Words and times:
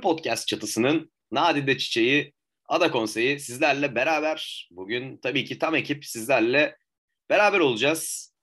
Podcast 0.00 0.48
çatısının 0.48 1.12
Nadide 1.30 1.78
Çiçeği 1.78 2.34
Ada 2.68 2.90
Konseyi 2.90 3.40
sizlerle 3.40 3.94
beraber. 3.94 4.68
Bugün 4.70 5.16
tabii 5.16 5.44
ki 5.44 5.58
tam 5.58 5.74
ekip 5.74 6.04
sizlerle 6.04 6.76
beraber 7.30 7.60
olacağız. 7.60 8.34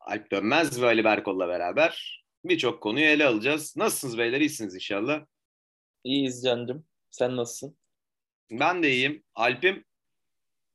Alp 0.00 0.30
Dönmez 0.30 0.82
ve 0.82 0.86
Ali 0.86 1.04
Berkol'la 1.04 1.48
beraber 1.48 2.24
birçok 2.44 2.82
konuyu 2.82 3.04
ele 3.04 3.26
alacağız. 3.26 3.76
Nasılsınız 3.76 4.18
beyler? 4.18 4.40
İyisiniz 4.40 4.74
inşallah. 4.74 5.26
İyiyiz 6.04 6.42
Can'cığım. 6.44 6.86
Sen 7.10 7.36
nasılsın? 7.36 7.76
Ben 8.50 8.82
de 8.82 8.92
iyiyim. 8.92 9.24
Alp'im 9.34 9.84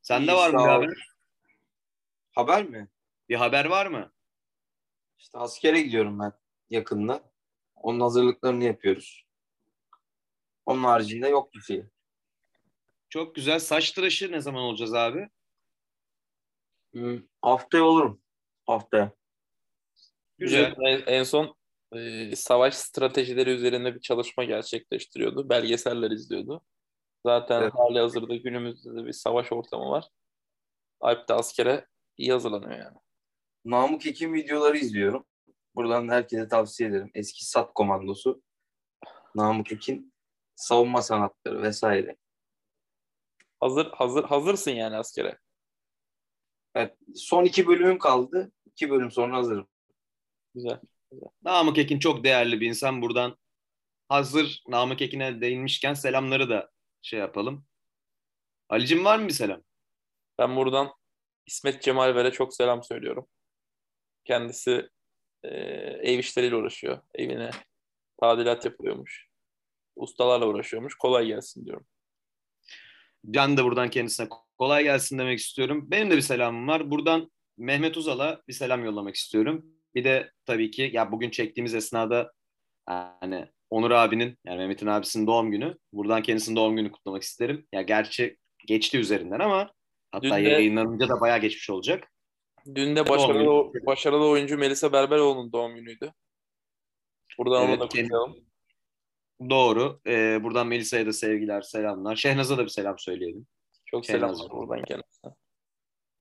sende 0.02 0.34
var 0.34 0.50
mı 0.50 0.62
haber? 0.62 1.10
Haber 2.32 2.64
mi? 2.64 2.88
Bir 3.30 3.36
haber 3.36 3.66
var 3.66 3.86
mı? 3.86 4.14
İşte 5.18 5.38
askere 5.38 5.82
gidiyorum 5.82 6.20
ben 6.20 6.32
yakında. 6.70 7.32
Onun 7.76 8.00
hazırlıklarını 8.00 8.64
yapıyoruz. 8.64 9.29
Onun 10.70 10.84
haricinde 10.84 11.28
yok 11.28 11.54
bir 11.54 11.62
şey. 11.62 11.84
Çok 13.10 13.36
güzel. 13.36 13.60
Saç 13.60 13.92
tıraşı 13.92 14.32
ne 14.32 14.42
zaman 14.42 14.62
olacağız 14.62 14.94
abi? 14.94 15.30
Hmm, 16.92 17.22
haftaya 17.42 17.84
olurum. 17.84 18.22
Haftaya. 18.66 19.12
Güzel. 20.38 20.76
En, 20.86 21.02
en 21.08 21.24
son 21.24 21.56
e, 21.96 22.36
savaş 22.36 22.76
stratejileri 22.76 23.50
üzerine 23.50 23.96
bir 23.96 24.00
çalışma 24.00 24.44
gerçekleştiriyordu. 24.44 25.50
Belgeseller 25.50 26.12
izliyordu. 26.12 26.62
Zaten 27.26 27.62
Evet. 27.62 27.74
hali 27.74 28.00
hazırda 28.00 28.36
günümüzde 28.36 28.96
de 28.96 29.06
bir 29.06 29.14
savaş 29.14 29.52
ortamı 29.52 29.90
var. 29.90 30.10
Alp 31.00 31.30
de 31.30 31.34
askere 31.34 31.88
iyi 32.18 32.32
hazırlanıyor 32.32 32.80
yani. 32.80 32.98
Namık 33.66 34.06
Ekim 34.06 34.34
videoları 34.34 34.78
izliyorum. 34.78 35.26
Buradan 35.76 36.10
herkese 36.10 36.48
tavsiye 36.48 36.90
ederim. 36.90 37.12
Eski 37.14 37.46
SAT 37.46 37.74
komandosu. 37.74 38.42
Namık 39.36 39.72
Ekin 39.72 40.14
savunma 40.60 41.02
sanatları 41.02 41.64
vesaire. 41.64 42.16
Hazır 43.60 43.92
hazır 43.92 44.24
hazırsın 44.24 44.72
yani 44.72 44.98
askere. 44.98 45.40
Evet, 46.76 46.98
son 47.16 47.46
iki 47.46 47.68
bölümüm 47.68 48.00
kaldı. 48.00 48.52
İki 48.66 48.90
bölüm 48.90 49.12
sonra 49.12 49.38
hazırım. 49.38 49.68
Güzel. 50.56 50.80
Namık 51.44 51.78
Ekin 51.78 52.00
çok 52.00 52.24
değerli 52.24 52.62
bir 52.62 52.68
insan. 52.68 53.02
Buradan 53.02 53.38
hazır 54.10 54.64
Namık 54.68 55.02
Ekin'e 55.02 55.42
değinmişken 55.42 55.94
selamları 55.94 56.50
da 56.50 56.72
şey 57.02 57.20
yapalım. 57.20 57.66
Ali'cim 58.70 59.06
var 59.06 59.20
mı 59.20 59.28
bir 59.28 59.34
selam? 59.34 59.64
Ben 60.40 60.56
buradan 60.56 60.94
İsmet 61.46 61.82
Cemalver'e 61.84 62.32
çok 62.32 62.54
selam 62.54 62.84
söylüyorum. 62.84 63.28
Kendisi 64.26 64.90
e, 65.44 65.50
ev 66.04 66.20
işleriyle 66.20 66.56
uğraşıyor. 66.56 67.02
Evine 67.16 67.52
tadilat 68.22 68.66
yapıyormuş. 68.66 69.29
Ustalarla 70.00 70.48
uğraşıyormuş. 70.48 70.96
Kolay 70.96 71.26
gelsin 71.28 71.66
diyorum. 71.66 71.86
Can 73.32 73.58
da 73.58 73.64
buradan 73.64 73.90
kendisine 73.90 74.28
kolay 74.58 74.84
gelsin 74.84 75.20
demek 75.20 75.40
istiyorum. 75.40 75.86
Benim 75.92 76.12
de 76.12 76.16
bir 76.16 76.22
selamım 76.22 76.68
var. 76.68 76.92
Buradan 76.92 77.32
Mehmet 77.58 77.98
Uzal'a 77.98 78.42
bir 78.48 78.54
selam 78.54 78.86
yollamak 78.86 79.16
istiyorum. 79.16 79.66
Bir 79.96 80.04
de 80.04 80.32
tabii 80.46 80.72
ki 80.72 80.90
ya 80.94 81.12
bugün 81.12 81.30
çektiğimiz 81.30 81.74
esnada 81.74 82.32
yani 82.90 83.48
Onur 83.70 83.92
abinin 83.92 84.38
yani 84.46 84.58
Mehmet'in 84.58 84.88
abisinin 84.88 85.28
doğum 85.28 85.52
günü. 85.52 85.78
Buradan 85.94 86.22
kendisinin 86.22 86.56
doğum 86.56 86.76
günü 86.76 86.92
kutlamak 86.92 87.24
isterim. 87.24 87.68
Ya 87.74 87.82
gerçi 87.82 88.38
geçti 88.68 88.98
üzerinden 89.00 89.40
ama 89.40 89.72
hatta 90.12 90.24
Dün 90.24 90.46
de- 90.46 90.50
yayınlanınca 90.50 91.10
da 91.10 91.22
bayağı 91.22 91.42
geçmiş 91.42 91.70
olacak. 91.70 92.12
Dün 92.76 92.96
de 92.96 93.10
başarılı, 93.10 93.72
başarılı 93.86 94.28
oyuncu 94.28 94.58
Melisa 94.58 94.94
Berberoğlu'nun 94.94 95.52
doğum 95.52 95.76
günüydü. 95.76 96.14
Buradan 97.38 97.62
Evet, 97.62 97.74
onu 97.74 97.80
da 97.80 97.88
kutlayalım. 97.88 98.49
Doğru. 99.50 100.02
Ee, 100.08 100.44
buradan 100.44 100.68
Melisa'ya 100.68 101.06
da 101.06 101.14
sevgiler, 101.14 101.62
selamlar. 101.62 102.16
Şehnaz'a 102.16 102.58
da 102.58 102.64
bir 102.64 102.70
selam 102.70 103.00
söyleyelim. 103.00 103.48
Çok 103.86 104.06
selamlar 104.06 104.28
lazım. 104.30 104.50
buradan 104.52 104.84
kendisine. 104.86 105.32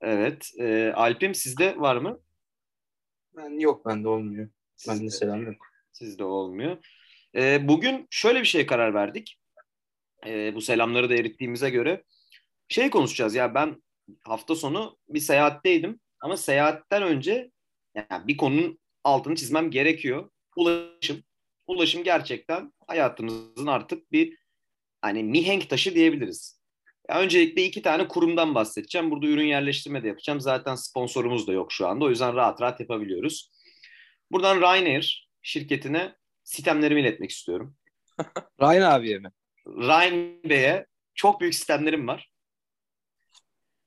Evet. 0.01 0.51
Ee, 0.61 0.93
Alp'im 0.97 1.34
sizde 1.34 1.81
var 1.81 1.97
mı? 1.97 2.21
Ben 3.37 3.61
yok 3.61 3.87
bende 3.87 4.09
olmuyor. 4.09 4.49
Bende 4.89 4.99
Sizde. 4.99 5.11
selam 5.11 5.47
yok. 5.47 5.57
Sizde 5.93 6.25
olmuyor. 6.25 6.77
Ee, 7.34 7.69
bugün 7.69 8.07
şöyle 8.11 8.41
bir 8.41 8.45
şeye 8.45 8.67
karar 8.67 8.95
verdik. 8.95 9.39
Ee, 10.27 10.55
bu 10.55 10.61
selamları 10.61 11.11
da 11.11 11.15
erittiğimize 11.15 11.71
göre. 11.71 12.05
Şey 12.69 12.91
konuşacağız 12.91 13.34
ya 13.34 13.55
ben 13.55 13.83
hafta 14.25 14.55
sonu 14.55 14.99
bir 15.09 15.21
seyahatteydim. 15.21 16.01
Ama 16.21 16.37
seyahatten 16.37 17.03
önce 17.03 17.51
yani 17.95 18.28
bir 18.28 18.37
konunun 18.37 18.78
altını 19.05 19.34
çizmem 19.34 19.71
gerekiyor. 19.71 20.31
Ulaşım. 20.57 21.23
Ulaşım 21.69 22.05
gerçekten 22.05 22.73
hayatımızın 22.87 23.67
artık 23.67 24.12
bir 24.12 24.39
hani 25.03 25.25
mihenk 25.25 25.71
taşı 25.71 25.95
diyebiliriz. 25.95 26.61
Ya 27.09 27.21
öncelikle 27.21 27.65
iki 27.65 27.83
tane 27.83 28.09
kurumdan 28.09 28.55
bahsedeceğim. 28.55 29.11
Burada 29.11 29.27
ürün 29.27 29.47
yerleştirme 29.47 30.03
de 30.03 30.09
yapacağım. 30.09 30.41
Zaten 30.41 30.75
sponsorumuz 30.75 31.47
da 31.47 31.53
yok 31.53 31.73
şu 31.73 31.87
anda. 31.89 32.05
O 32.05 32.11
yüzden 32.11 32.34
rahat 32.34 32.61
rahat 32.61 32.81
yapabiliyoruz. 32.81 33.51
Buradan 34.31 34.61
Ryanair 34.61 35.28
şirketine 35.43 36.15
sistemlerimi 36.45 37.01
iletmek 37.01 37.31
istiyorum. 37.31 37.77
Ryan 38.61 38.91
abiye 38.91 39.19
mi? 39.19 39.31
Ryan 39.67 40.43
Bey'e 40.45 40.87
çok 41.15 41.41
büyük 41.41 41.55
sistemlerim 41.55 42.09
var. 42.09 42.31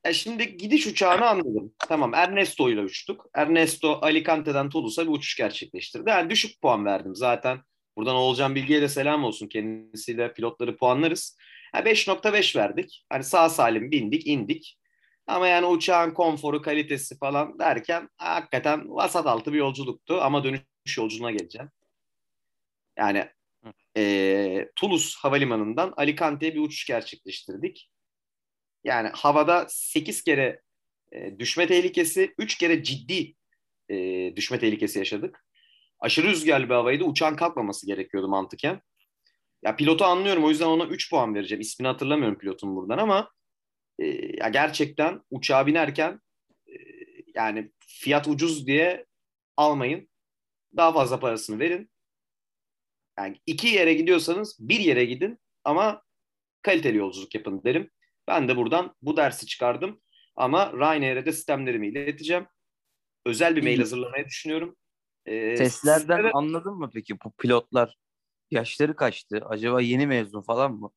Ya 0.06 0.14
şimdi 0.14 0.58
gidiş 0.58 0.88
uçağını 0.88 1.28
anladım. 1.28 1.74
Tamam 1.80 2.14
Ernesto 2.14 2.70
ile 2.70 2.82
uçtuk. 2.82 3.26
Ernesto 3.34 4.00
Alicante'den 4.02 4.70
Toulouse'a 4.70 5.08
bir 5.08 5.12
uçuş 5.12 5.36
gerçekleştirdi. 5.36 6.10
Yani 6.10 6.30
düşük 6.30 6.62
puan 6.62 6.86
verdim 6.86 7.16
zaten. 7.16 7.60
Buradan 8.02 8.16
Oğulcan 8.16 8.56
Bilge'ye 8.56 8.82
de 8.82 8.90
selam 8.90 9.24
olsun. 9.24 9.48
Kendisiyle 9.48 10.34
pilotları 10.34 10.78
puanlarız. 10.78 11.38
Ha, 11.72 11.80
5.5 11.80 12.56
verdik. 12.56 13.06
Hani 13.10 13.24
sağ 13.24 13.50
salim 13.50 13.92
bindik 13.92 14.28
indik. 14.28 14.80
Ama 15.28 15.48
yani 15.48 15.66
uçağın 15.66 16.12
konforu, 16.14 16.62
kalitesi 16.62 17.18
falan 17.18 17.60
derken 17.60 18.10
hakikaten 18.18 18.90
vasat 18.90 19.28
altı 19.28 19.54
bir 19.54 19.58
yolculuktu. 19.58 20.22
Ama 20.22 20.44
dönüş 20.44 20.98
yolculuğuna 20.98 21.32
geleceğim. 21.32 21.70
Yani 22.98 23.30
e, 23.98 24.68
Toulouse 24.76 25.18
Havalimanı'ndan 25.20 25.94
Alicante'ye 25.98 26.56
bir 26.56 26.60
uçuş 26.60 26.86
gerçekleştirdik. 26.86 27.90
Yani 28.84 29.10
havada 29.14 29.66
8 29.70 30.24
kere 30.24 30.62
e, 31.12 31.40
düşme 31.40 31.68
tehlikesi, 31.68 32.34
3 32.38 32.58
kere 32.58 32.84
ciddi 32.84 33.36
e, 33.90 33.96
düşme 34.36 34.60
tehlikesi 34.60 35.00
yaşadık. 35.00 35.46
Aşırı 36.02 36.28
rüzgarlı 36.28 36.70
bir 36.70 36.74
havaydı. 36.74 37.04
Uçağın 37.04 37.36
kalkmaması 37.36 37.88
gerekiyordu 37.88 38.28
mantıken. 38.28 38.82
Ya 39.64 39.76
pilotu 39.76 40.06
anlıyorum. 40.06 40.44
O 40.44 40.50
yüzden 40.50 40.66
ona 40.66 40.86
3 40.86 41.10
puan 41.10 41.36
vereceğim. 41.36 41.62
İsmini 41.62 41.88
hatırlamıyorum 41.88 42.38
pilotun 42.38 42.76
buradan 42.76 42.98
ama 42.98 43.32
e, 44.00 44.06
ya 44.38 44.50
gerçekten 44.50 45.22
uçağa 45.30 45.68
binerken 45.68 46.20
e, 46.68 46.74
yani 47.36 47.72
fiyat 47.80 48.28
ucuz 48.28 48.68
diye 48.68 49.06
almayın. 49.58 50.10
Daha 50.78 50.94
fazla 50.94 51.20
parasını 51.20 51.60
verin. 51.60 51.92
Yani 53.18 53.38
iki 53.46 53.68
yere 53.68 53.94
gidiyorsanız 53.94 54.58
bir 54.60 54.80
yere 54.80 55.06
gidin 55.06 55.40
ama 55.64 56.04
kaliteli 56.62 56.98
yolculuk 56.98 57.36
yapın 57.36 57.64
derim. 57.64 57.90
Ben 58.28 58.48
de 58.48 58.58
buradan 58.58 58.96
bu 59.02 59.18
dersi 59.18 59.46
çıkardım. 59.46 60.02
Ama 60.36 60.74
Ryanair'e 60.74 61.26
de 61.26 61.32
sistemlerimi 61.32 61.88
ileteceğim. 61.88 62.48
Özel 63.26 63.56
bir 63.56 63.64
mail 63.64 63.80
hazırlamayı 63.80 64.26
düşünüyorum. 64.26 64.78
Ee, 65.26 65.58
Seslerden 65.58 66.00
sizlere- 66.00 66.32
anladın 66.34 66.74
mı 66.74 66.90
peki 66.94 67.14
bu 67.26 67.32
pilotlar 67.32 67.98
yaşları 68.52 68.96
kaçtı? 68.96 69.42
Acaba 69.46 69.82
yeni 69.82 70.08
mezun 70.08 70.42
falan 70.42 70.72
mı? 70.74 70.92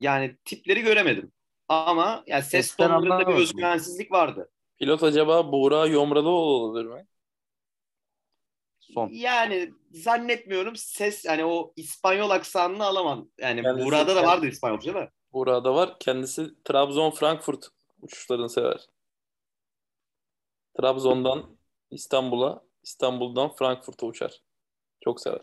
yani 0.00 0.36
tipleri 0.44 0.80
göremedim. 0.82 1.32
Ama 1.68 2.24
yani 2.26 2.42
ses 2.42 2.66
Sesten 2.66 2.88
tonlarında 2.88 3.28
bir 3.28 3.34
özgüvensizlik 3.34 4.12
vardı. 4.12 4.50
Pilot 4.78 5.02
acaba 5.02 5.52
Buğra 5.52 5.86
Yomralıoğlu 5.86 6.54
olabilir 6.64 6.86
mi? 6.90 7.06
Son. 8.80 9.08
Yani 9.12 9.72
zannetmiyorum 9.90 10.76
ses 10.76 11.24
yani 11.24 11.44
o 11.44 11.72
İspanyol 11.76 12.30
aksanını 12.30 12.84
alamam. 12.84 13.28
Yani 13.38 13.62
Kendisi- 13.62 13.86
burada 13.86 14.16
da 14.16 14.22
vardı 14.26 14.46
İspanyolca 14.46 14.94
da. 14.94 15.10
Buğra'da 15.32 15.74
var. 15.74 15.96
Kendisi 16.00 16.42
Trabzon-Frankfurt 16.64 17.68
uçuşlarını 18.00 18.48
sever. 18.48 18.86
Trabzon'dan 20.80 21.56
İstanbul'a, 21.90 22.64
İstanbul'dan 22.84 23.56
Frankfurt'a 23.56 24.06
uçar. 24.06 24.40
Çok 25.04 25.20
sever. 25.20 25.40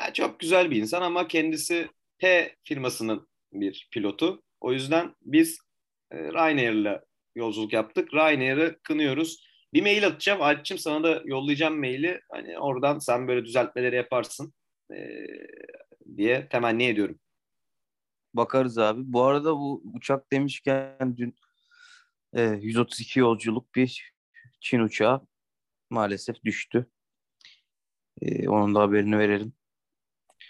Yani 0.00 0.12
çok 0.14 0.40
güzel 0.40 0.70
bir 0.70 0.76
insan 0.76 1.02
ama 1.02 1.28
kendisi 1.28 1.88
T 2.18 2.56
firmasının 2.64 3.28
bir 3.52 3.88
pilotu. 3.92 4.42
O 4.60 4.72
yüzden 4.72 5.14
biz 5.22 5.58
e, 6.10 6.16
Ryanair'le 6.16 7.00
yolculuk 7.34 7.72
yaptık. 7.72 8.14
Ryanair'ı 8.14 8.78
kınıyoruz. 8.82 9.50
Bir 9.74 9.82
mail 9.82 10.06
atacağım. 10.06 10.42
Alp'cim 10.42 10.78
sana 10.78 11.04
da 11.04 11.22
yollayacağım 11.24 11.78
maili. 11.78 12.20
Hani 12.30 12.58
oradan 12.58 12.98
sen 12.98 13.28
böyle 13.28 13.44
düzeltmeleri 13.44 13.96
yaparsın 13.96 14.52
e, 14.92 14.96
diye 16.16 16.48
temenni 16.48 16.84
ediyorum. 16.84 17.18
Bakarız 18.34 18.78
abi. 18.78 19.00
Bu 19.04 19.22
arada 19.22 19.56
bu 19.56 19.82
uçak 19.94 20.32
demişken 20.32 21.16
dün 21.16 21.34
e, 22.32 22.42
132 22.42 23.20
yolculuk 23.20 23.74
bir 23.74 24.12
Çin 24.60 24.80
uçağı 24.80 25.29
maalesef 25.90 26.44
düştü. 26.44 26.86
E, 28.22 28.48
onun 28.48 28.74
da 28.74 28.80
haberini 28.80 29.18
verelim. 29.18 29.52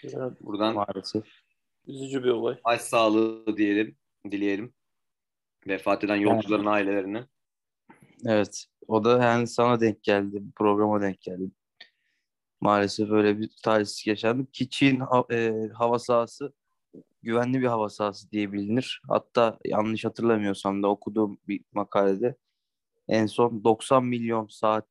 Evet, 0.03 0.33
Buradan 0.41 0.75
maalesef. 0.75 1.23
üzücü 1.87 2.23
bir 2.23 2.29
olay. 2.29 2.59
baş 2.65 2.81
sağlığı 2.81 3.57
diyelim, 3.57 3.97
dileyelim. 4.31 4.73
Vefat 5.67 6.03
eden 6.03 6.15
yolcuların 6.15 6.65
ailelerine. 6.65 7.25
Evet. 8.25 8.65
O 8.87 9.03
da 9.03 9.23
yani 9.23 9.47
sana 9.47 9.81
denk 9.81 10.03
geldi. 10.03 10.37
bu 10.41 10.51
Programa 10.51 11.01
denk 11.01 11.21
geldi. 11.21 11.51
Maalesef 12.61 13.11
öyle 13.11 13.39
bir 13.39 13.49
talihsiz 13.63 14.07
yaşandı. 14.07 14.51
Ki 14.51 14.69
Çin 14.69 14.99
ha- 14.99 15.25
e, 15.31 15.53
hava 15.73 15.99
sahası 15.99 16.53
güvenli 17.23 17.61
bir 17.61 17.67
hava 17.67 17.89
sahası 17.89 18.31
diye 18.31 18.51
bilinir. 18.53 19.01
Hatta 19.07 19.59
yanlış 19.65 20.05
hatırlamıyorsam 20.05 20.83
da 20.83 20.87
okuduğum 20.87 21.39
bir 21.47 21.63
makalede 21.71 22.35
en 23.07 23.25
son 23.25 23.63
90 23.63 24.05
milyon 24.05 24.47
saat 24.47 24.87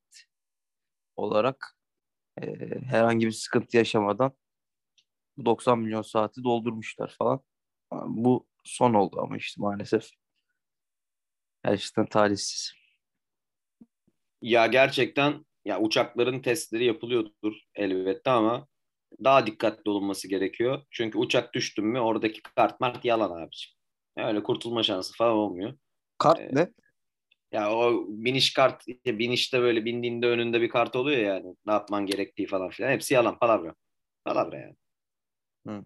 olarak 1.21 1.77
e, 2.41 2.45
herhangi 2.85 3.25
bir 3.25 3.31
sıkıntı 3.31 3.77
yaşamadan 3.77 4.33
bu 5.37 5.45
90 5.45 5.79
milyon 5.79 6.01
saati 6.01 6.43
doldurmuşlar 6.43 7.15
falan. 7.19 7.41
Bu 8.05 8.47
son 8.63 8.93
oldu 8.93 9.19
ama 9.21 9.37
işte 9.37 9.61
maalesef. 9.61 10.09
Gerçekten 11.65 12.05
talihsiz. 12.05 12.73
Ya 14.41 14.67
gerçekten 14.67 15.45
ya 15.65 15.79
uçakların 15.79 16.41
testleri 16.41 16.85
yapılıyordur 16.85 17.53
elbette 17.75 18.29
ama 18.31 18.67
daha 19.23 19.47
dikkatli 19.47 19.89
olunması 19.91 20.27
gerekiyor. 20.27 20.83
Çünkü 20.91 21.17
uçak 21.17 21.53
düştü 21.53 21.81
mü 21.81 21.99
oradaki 21.99 22.41
kart 22.41 22.79
mart 22.79 23.05
yalan 23.05 23.41
abiciğim. 23.41 23.75
Öyle 24.17 24.43
kurtulma 24.43 24.83
şansı 24.83 25.13
falan 25.17 25.33
olmuyor. 25.33 25.73
Kart 26.17 26.39
Ee, 26.39 26.49
ne? 26.51 26.71
Ya 27.51 27.73
o 27.73 28.05
biniş 28.09 28.53
kart, 28.53 28.87
binişte 29.05 29.61
böyle 29.61 29.85
bindiğinde 29.85 30.27
önünde 30.27 30.61
bir 30.61 30.69
kart 30.69 30.95
oluyor 30.95 31.17
ya 31.17 31.33
yani. 31.33 31.55
Ne 31.65 31.71
yapman 31.73 32.05
gerektiği 32.05 32.47
falan 32.47 32.69
filan. 32.69 32.91
Hepsi 32.91 33.13
yalan, 33.13 33.39
palavra. 33.39 33.75
Palavra 34.25 34.57
yani. 34.57 34.75
Hı. 35.67 35.83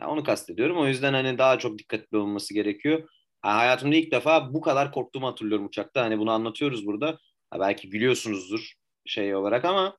Ya 0.00 0.08
onu 0.08 0.24
kastediyorum. 0.24 0.78
O 0.78 0.86
yüzden 0.86 1.12
hani 1.14 1.38
daha 1.38 1.58
çok 1.58 1.78
dikkatli 1.78 2.16
olunması 2.16 2.54
gerekiyor. 2.54 3.08
Ha, 3.42 3.56
hayatımda 3.56 3.96
ilk 3.96 4.12
defa 4.12 4.54
bu 4.54 4.60
kadar 4.60 4.92
korktuğumu 4.92 5.26
hatırlıyorum 5.26 5.66
uçakta. 5.66 6.02
Hani 6.02 6.18
bunu 6.18 6.30
anlatıyoruz 6.30 6.86
burada. 6.86 7.18
Ha, 7.50 7.60
belki 7.60 7.90
gülüyorsunuzdur 7.90 8.72
şey 9.06 9.34
olarak 9.34 9.64
ama 9.64 9.98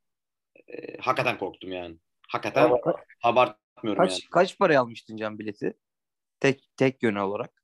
e, 0.68 0.98
hakikaten 0.98 1.38
korktum 1.38 1.72
yani. 1.72 1.98
Hakikaten 2.30 2.72
abartmıyorum 3.24 4.04
Kaç 4.04 4.12
yani. 4.12 4.30
kaç 4.32 4.58
paraya 4.60 4.82
almıştın 4.82 5.18
Can 5.18 5.40
bileti? 5.40 5.74
Tek 6.40 6.64
tek 6.78 7.04
yön 7.04 7.16
olarak. 7.16 7.64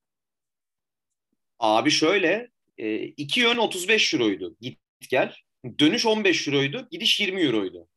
Abi 1.59 1.91
şöyle 1.91 2.50
e, 2.81 3.03
iki 3.03 3.39
yön 3.39 3.57
35 3.57 4.13
euroydu. 4.13 4.55
Git 4.61 4.79
gel. 5.09 5.35
Dönüş 5.79 6.05
15 6.05 6.47
euroydu. 6.47 6.87
Gidiş 6.91 7.19
20 7.19 7.41
euroydu. 7.41 7.87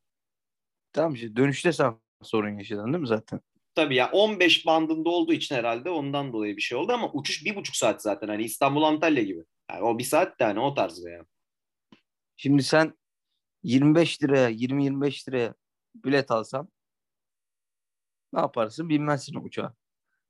Tamam 0.93 1.15
işte 1.15 1.37
dönüşte 1.37 1.73
sen 1.73 1.95
sorun 2.23 2.59
yaşadın 2.59 2.93
değil 2.93 3.01
mi 3.01 3.07
zaten? 3.07 3.41
Tabii 3.75 3.95
ya 3.97 4.11
15 4.13 4.67
bandında 4.67 5.09
olduğu 5.09 5.33
için 5.33 5.55
herhalde 5.55 5.91
ondan 5.91 6.33
dolayı 6.33 6.57
bir 6.57 6.63
şey 6.63 6.79
oldu 6.79 6.93
ama 6.93 7.13
uçuş 7.13 7.45
bir 7.45 7.57
buçuk 7.57 7.77
saat 7.77 8.03
zaten 8.03 8.29
hani 8.29 8.45
İstanbul 8.45 8.83
Antalya 8.83 9.23
gibi. 9.23 9.45
Yani 9.71 9.83
o 9.83 9.99
bir 9.99 10.05
saat 10.05 10.41
de 10.41 10.45
hani 10.45 10.61
o 10.61 10.75
tarzda 10.75 11.11
yani. 11.11 11.27
Şimdi 12.37 12.63
sen 12.63 12.95
25 13.63 14.23
liraya 14.23 14.51
20-25 14.51 15.29
liraya 15.29 15.55
bilet 15.95 16.31
alsan 16.31 16.69
ne 18.33 18.41
yaparsın? 18.41 18.89
Binmezsin 18.89 19.35
o 19.35 19.41
uçağa. 19.41 19.75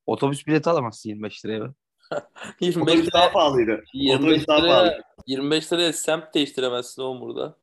Otobüs 0.06 0.46
bileti 0.46 0.70
alamazsın 0.70 1.08
25 1.08 1.44
liraya. 1.44 1.74
be. 2.60 2.66
25 2.66 2.94
Otobüs 2.94 3.12
daha 3.12 3.32
pahalıydı. 3.32 3.84
25 3.92 4.20
Otobüs 4.20 4.46
daha 4.48 4.56
pahalı. 4.56 4.86
liraya, 4.86 5.02
25 5.26 5.72
liraya 5.72 5.92
semt 5.92 6.34
değiştiremezsin 6.34 7.02
oğlum 7.02 7.20
burada. 7.20 7.58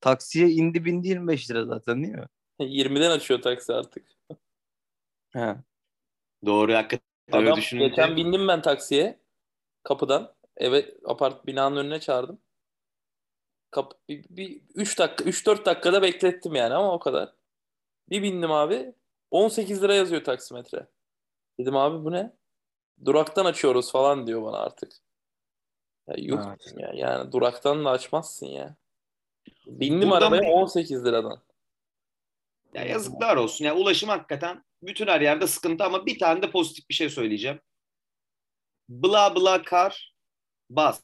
Taksiye 0.00 0.48
indi 0.48 0.84
bindi 0.84 1.08
25 1.08 1.50
lira 1.50 1.64
zaten 1.64 2.02
değil 2.02 2.14
mi? 2.14 2.26
20'den 2.60 3.10
açıyor 3.10 3.42
taksi 3.42 3.72
artık. 3.72 4.06
He. 5.32 5.56
Doğru 6.46 6.74
hakikaten 6.74 7.06
öyle 7.32 7.54
düşününce. 7.54 7.88
geçen 7.88 8.16
bindim 8.16 8.48
ben 8.48 8.62
taksiye 8.62 9.20
kapıdan 9.82 10.34
eve 10.56 10.94
apart 11.04 11.46
binanın 11.46 11.76
önüne 11.76 12.00
çağırdım. 12.00 12.38
Kapı, 13.70 13.96
bir, 14.08 14.24
bir 14.30 14.60
3 14.74 14.98
dakika 14.98 15.24
3-4 15.24 15.64
dakikada 15.64 16.02
beklettim 16.02 16.54
yani 16.54 16.74
ama 16.74 16.92
o 16.92 16.98
kadar. 16.98 17.32
Bir 18.10 18.22
bindim 18.22 18.52
abi 18.52 18.94
18 19.30 19.82
lira 19.82 19.94
yazıyor 19.94 20.24
taksimetre. 20.24 20.86
Dedim 21.60 21.76
abi 21.76 22.04
bu 22.04 22.12
ne? 22.12 22.36
Duraktan 23.04 23.44
açıyoruz 23.44 23.92
falan 23.92 24.26
diyor 24.26 24.42
bana 24.42 24.58
artık. 24.58 24.92
Ya 26.08 26.14
yuh 26.18 26.38
dedim 26.58 26.78
ya. 26.78 26.92
Yani 26.94 27.32
duraktan 27.32 27.84
da 27.84 27.90
açmazsın 27.90 28.46
ya. 28.46 28.76
Bindim 29.66 30.10
Buradan 30.10 30.22
arabaya 30.22 30.42
bir- 30.42 30.48
18 30.48 31.04
liradan. 31.04 31.42
Ya 32.74 32.84
yazıklar 32.84 33.36
olsun. 33.36 33.64
Ya 33.64 33.76
ulaşım 33.76 34.08
hakikaten 34.08 34.64
bütün 34.82 35.06
her 35.06 35.20
yerde 35.20 35.46
sıkıntı 35.46 35.84
ama 35.84 36.06
bir 36.06 36.18
tane 36.18 36.42
de 36.42 36.50
pozitif 36.50 36.88
bir 36.88 36.94
şey 36.94 37.10
söyleyeceğim. 37.10 37.60
Bla 38.88 39.34
bla 39.36 39.62
kar 39.62 40.14
bas. 40.70 41.02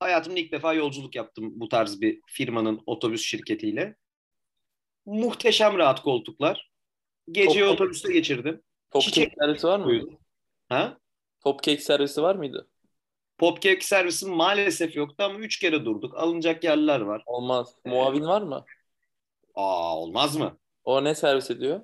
Hayatımda 0.00 0.38
ilk 0.38 0.52
defa 0.52 0.74
yolculuk 0.74 1.14
yaptım 1.14 1.60
bu 1.60 1.68
tarz 1.68 2.00
bir 2.00 2.20
firmanın 2.26 2.82
otobüs 2.86 3.22
şirketiyle. 3.22 3.96
Muhteşem 5.06 5.78
rahat 5.78 6.02
koltuklar. 6.02 6.70
Çok- 7.34 7.56
otobüste 7.56 8.12
geçirdim. 8.12 8.62
Top 8.90 9.02
Çiçek- 9.02 9.64
var 9.64 9.78
mıydı? 9.80 10.06
Ha? 10.68 10.98
Top 11.44 11.62
cake 11.62 11.80
servisi 11.80 12.22
var 12.22 12.34
mıydı? 12.34 12.68
Popcake 13.38 13.80
servisim 13.80 14.30
maalesef 14.30 14.96
yoktu 14.96 15.24
ama 15.24 15.38
üç 15.38 15.58
kere 15.58 15.84
durduk. 15.84 16.14
Alınacak 16.16 16.64
yerler 16.64 17.00
var. 17.00 17.22
Olmaz. 17.26 17.76
Muavin 17.84 18.26
var 18.26 18.42
mı? 18.42 18.64
Aa 19.54 19.98
olmaz 19.98 20.36
mı? 20.36 20.58
O 20.84 21.04
ne 21.04 21.14
servis 21.14 21.50
ediyor? 21.50 21.80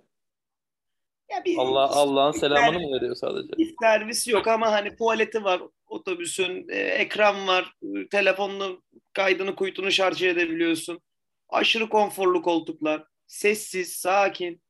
Ya 1.31 1.45
bir, 1.45 1.59
Allah 1.59 1.89
Allah'ın 1.89 2.33
selamını 2.33 2.81
mı 2.81 2.97
veriyor 2.97 3.15
sadece? 3.15 3.49
bir 3.59 3.75
servis 3.83 4.29
yok 4.29 4.49
ama 4.49 4.73
hani 4.73 4.97
tuvaleti 4.97 5.45
var 5.45 5.63
otobüsün, 5.87 6.69
e, 6.69 6.79
ekran 6.79 7.47
var, 7.47 7.73
telefonunu 8.11 8.83
kaydını 9.13 9.57
kuytunu 9.57 9.91
şarj 9.93 10.23
edebiliyorsun. 10.23 11.01
Aşırı 11.49 11.89
konforlu 11.89 12.43
koltuklar, 12.43 13.05
sessiz, 13.27 13.93
sakin. 13.93 14.63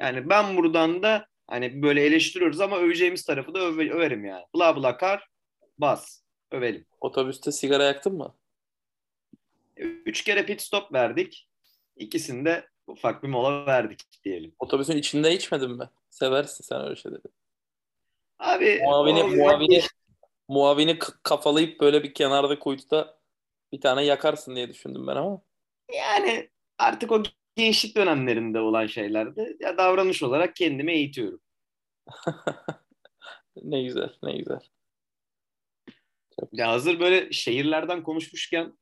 Yani 0.00 0.28
ben 0.30 0.56
buradan 0.56 1.02
da 1.02 1.26
hani 1.46 1.82
böyle 1.82 2.04
eleştiriyoruz 2.04 2.60
ama 2.60 2.78
öveceğimiz 2.78 3.24
tarafı 3.24 3.54
da 3.54 3.58
öve- 3.58 3.92
överim 3.92 4.24
yani. 4.24 4.44
Bla 4.54 4.76
bla 4.76 4.96
kar, 4.96 5.28
bas, 5.78 6.22
övelim. 6.50 6.86
Otobüste 7.00 7.52
sigara 7.52 7.84
yaktın 7.84 8.14
mı? 8.16 8.34
Üç 9.76 10.24
kere 10.24 10.46
pit 10.46 10.60
stop 10.60 10.92
verdik. 10.92 11.48
İkisinde 11.96 12.68
ufak 12.86 13.22
bir 13.22 13.28
mola 13.28 13.66
verdik 13.66 14.00
diyelim. 14.24 14.54
Otobüsün 14.58 14.96
içinde 14.96 15.34
içmedin 15.34 15.70
mi? 15.70 15.90
Seversin 16.10 16.64
sen 16.64 16.84
öyle 16.84 16.96
şeyleri. 16.96 17.22
Abi 18.38 18.80
Muavini, 18.84 19.22
o- 19.22 19.28
muavini, 19.28 19.82
muavini 20.48 20.98
kafalayıp 21.22 21.80
böyle 21.80 22.02
bir 22.02 22.14
kenarda 22.14 22.58
kuytuda 22.58 23.18
bir 23.72 23.80
tane 23.80 24.04
yakarsın 24.04 24.56
diye 24.56 24.68
düşündüm 24.68 25.06
ben 25.06 25.16
ama. 25.16 25.40
Yani 25.94 26.50
artık 26.78 27.12
o 27.12 27.22
gençlik 27.56 27.96
dönemlerinde 27.96 28.60
olan 28.60 28.86
şeylerde 28.86 29.56
ya 29.60 29.78
davranış 29.78 30.22
olarak 30.22 30.56
kendimi 30.56 30.92
eğitiyorum. 30.92 31.40
Ne 33.62 33.82
güzel, 33.82 34.16
ne 34.22 34.36
güzel. 34.38 34.60
Ya 36.52 36.68
hazır 36.68 37.00
böyle 37.00 37.32
şehirlerden 37.32 38.02
konuşmuşken 38.02 38.78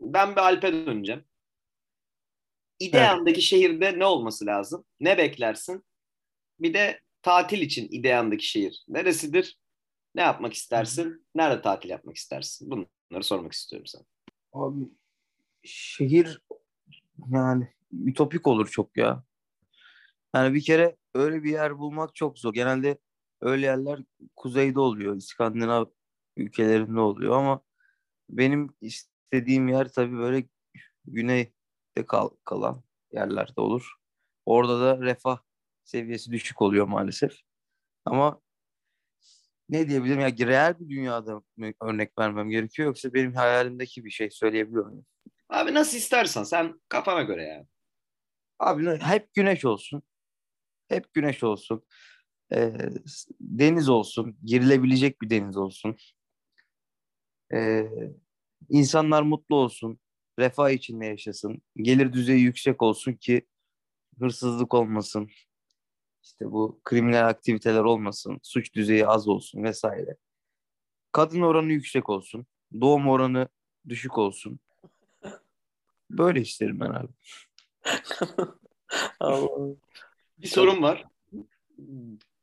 ben 0.00 0.32
bir 0.32 0.40
Alp'e 0.40 0.72
döneceğim. 0.72 1.24
İdeandaki 2.78 3.42
şehirde 3.42 3.98
ne 3.98 4.04
olması 4.04 4.46
lazım? 4.46 4.84
Ne 5.00 5.18
beklersin? 5.18 5.84
Bir 6.60 6.74
de 6.74 7.00
tatil 7.22 7.60
için 7.60 7.88
ideandaki 7.90 8.46
şehir 8.46 8.84
neresidir? 8.88 9.58
Ne 10.14 10.22
yapmak 10.22 10.52
istersin? 10.52 11.26
Nerede 11.34 11.62
tatil 11.62 11.90
yapmak 11.90 12.16
istersin? 12.16 12.70
Bunları 12.70 13.24
sormak 13.24 13.52
istiyorum 13.52 13.86
sana. 13.86 14.04
Abi 14.52 14.84
şehir 15.62 16.42
yani 17.30 17.68
ütopik 17.92 18.46
olur 18.46 18.68
çok 18.68 18.96
ya. 18.96 19.24
Yani 20.34 20.54
bir 20.54 20.62
kere 20.62 20.96
öyle 21.14 21.42
bir 21.42 21.50
yer 21.50 21.78
bulmak 21.78 22.14
çok 22.14 22.38
zor. 22.38 22.54
Genelde 22.54 22.98
öyle 23.40 23.66
yerler 23.66 24.00
kuzeyde 24.36 24.80
oluyor. 24.80 25.16
İskandinav 25.16 25.84
ülkelerinde 26.36 27.00
oluyor 27.00 27.36
ama 27.36 27.62
benim 28.30 28.74
istediğim 28.80 29.68
yer 29.68 29.92
tabii 29.92 30.16
böyle 30.16 30.44
güneyde 31.04 32.06
kal 32.06 32.30
kalan 32.44 32.82
yerlerde 33.12 33.60
olur. 33.60 33.92
Orada 34.46 34.80
da 34.80 35.00
refah 35.00 35.38
seviyesi 35.84 36.32
düşük 36.32 36.62
oluyor 36.62 36.86
maalesef. 36.86 37.32
Ama 38.04 38.40
ne 39.68 39.88
diyebilirim 39.88 40.20
ya 40.20 40.30
real 40.38 40.80
bir 40.80 40.88
dünyada 40.88 41.42
mı 41.56 41.72
örnek 41.82 42.18
vermem 42.18 42.50
gerekiyor 42.50 42.86
yoksa 42.86 43.14
benim 43.14 43.34
hayalimdeki 43.34 44.04
bir 44.04 44.10
şey 44.10 44.30
söyleyebiliyor 44.30 44.86
muyum? 44.86 45.06
Abi 45.48 45.74
nasıl 45.74 45.96
istersen 45.96 46.42
sen 46.42 46.80
kafana 46.88 47.22
göre 47.22 47.44
yani. 47.44 47.66
Abi 48.62 48.98
hep 49.00 49.34
güneş 49.34 49.64
olsun. 49.64 50.02
Hep 50.88 51.14
güneş 51.14 51.44
olsun. 51.44 51.82
S- 53.06 53.34
deniz 53.40 53.88
olsun. 53.88 54.36
Girilebilecek 54.44 55.22
bir 55.22 55.30
deniz 55.30 55.56
olsun. 55.56 55.96
Ee, 57.54 57.88
insanlar 58.68 59.22
mutlu 59.22 59.56
olsun. 59.56 59.98
Refah 60.38 60.70
içinde 60.70 61.06
yaşasın. 61.06 61.62
Gelir 61.76 62.12
düzeyi 62.12 62.40
yüksek 62.42 62.82
olsun 62.82 63.12
ki 63.12 63.46
hırsızlık 64.18 64.74
olmasın. 64.74 65.30
İşte 66.22 66.52
bu 66.52 66.80
kriminal 66.84 67.28
aktiviteler 67.28 67.80
olmasın, 67.84 68.40
suç 68.42 68.74
düzeyi 68.74 69.06
az 69.06 69.28
olsun 69.28 69.64
vesaire. 69.64 70.16
Kadın 71.12 71.40
oranı 71.42 71.72
yüksek 71.72 72.08
olsun, 72.08 72.46
doğum 72.80 73.08
oranı 73.08 73.48
düşük 73.88 74.18
olsun. 74.18 74.60
Böyle 76.10 76.40
isterim 76.40 76.80
ben 76.80 76.90
abi. 76.90 77.12
Bir 80.38 80.46
sorun 80.46 80.82
var. 80.82 81.04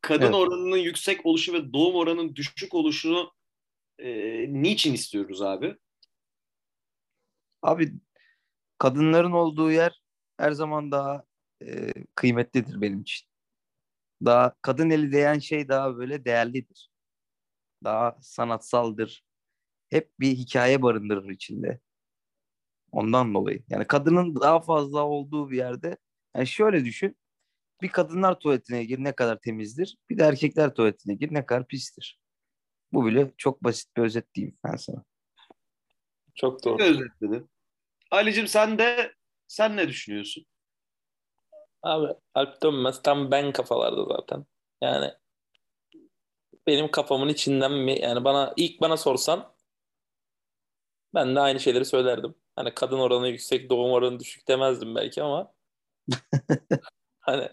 Kadın 0.02 0.24
Evet. 0.26 0.36
oranının 0.36 0.78
yüksek 0.78 1.26
oluşu 1.26 1.54
ve 1.54 1.74
doğum 1.74 1.96
oranının 1.96 2.36
düşük 2.36 2.74
oluşunu 2.74 3.34
e, 4.00 4.10
niçin 4.54 4.94
istiyoruz 4.94 5.42
abi? 5.42 5.78
Abi 7.62 7.94
kadınların 8.78 9.32
olduğu 9.32 9.72
yer 9.72 10.02
her 10.38 10.52
zaman 10.52 10.92
daha 10.92 11.24
e, 11.62 11.94
kıymetlidir 12.16 12.82
benim 12.82 13.02
için. 13.02 13.28
Daha 14.26 14.56
kadın 14.62 14.90
eli 14.90 15.12
değen 15.12 15.40
şey 15.40 15.68
daha 15.68 15.98
böyle 15.98 16.26
değerlidir. 16.26 16.90
Daha 17.84 18.18
sanatsaldır. 18.22 19.24
Hep 19.90 20.20
bir 20.20 20.28
hikaye 20.28 20.82
barındırır 20.82 21.30
içinde. 21.30 21.80
Ondan 22.92 23.34
dolayı. 23.34 23.64
Yani 23.70 23.88
kadının 23.88 24.36
daha 24.36 24.60
fazla 24.60 25.06
olduğu 25.06 25.50
bir 25.50 25.58
yerde 25.58 25.98
yani 26.36 26.48
şöyle 26.48 26.86
düşün. 26.86 27.18
Bir 27.82 27.90
kadınlar 27.90 28.40
tuvaletine 28.40 28.84
gir 28.84 29.04
ne 29.04 29.12
kadar 29.12 29.40
temizdir. 29.40 29.98
Bir 30.10 30.18
de 30.18 30.24
erkekler 30.24 30.74
tuvaletine 30.74 31.14
gir 31.16 31.34
ne 31.34 31.46
kadar 31.46 31.68
pistir. 31.68 32.20
Bu 32.94 33.06
bile 33.06 33.32
çok 33.38 33.64
basit 33.64 33.98
bir 33.98 34.02
özet 34.02 34.34
diyeyim 34.34 34.58
ben 34.64 34.76
sana. 34.76 35.04
Çok 36.36 36.66
doğru. 36.66 36.84
Özetledin. 36.84 37.50
Ali'cim 38.12 38.48
sen 38.48 38.78
de 38.78 39.14
sen 39.48 39.78
ne 39.78 39.88
düşünüyorsun? 39.88 40.46
Abi 41.84 42.14
Alp 42.34 42.64
Dönmez 42.64 43.02
tam 43.02 43.32
ben 43.32 43.52
kafalarda 43.52 44.06
zaten. 44.06 44.46
Yani 44.82 45.14
benim 46.68 46.92
kafamın 46.92 47.30
içinden 47.30 47.72
mi 47.72 48.02
yani 48.02 48.24
bana 48.24 48.54
ilk 48.56 48.82
bana 48.82 48.98
sorsan 48.98 49.54
ben 51.14 51.36
de 51.36 51.40
aynı 51.40 51.60
şeyleri 51.60 51.86
söylerdim. 51.86 52.36
Hani 52.60 52.74
kadın 52.74 53.00
oranı 53.00 53.28
yüksek, 53.28 53.70
doğum 53.70 53.92
oranı 53.92 54.20
düşük 54.20 54.48
demezdim 54.48 54.96
belki 54.96 55.24
ama 55.24 55.54
hani 57.20 57.50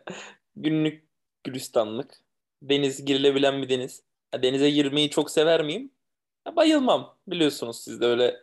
günlük 0.57 1.09
gülistanlık, 1.45 2.21
deniz 2.63 3.05
girilebilen 3.05 3.63
bir 3.63 3.69
deniz. 3.69 4.03
Ha, 4.31 4.43
denize 4.43 4.71
girmeyi 4.71 5.11
çok 5.11 5.31
sever 5.31 5.65
miyim? 5.65 5.93
Ha, 6.45 6.57
bayılmam. 6.57 7.19
Biliyorsunuz 7.27 7.81
siz 7.85 8.01
de 8.01 8.07
öyle 8.07 8.37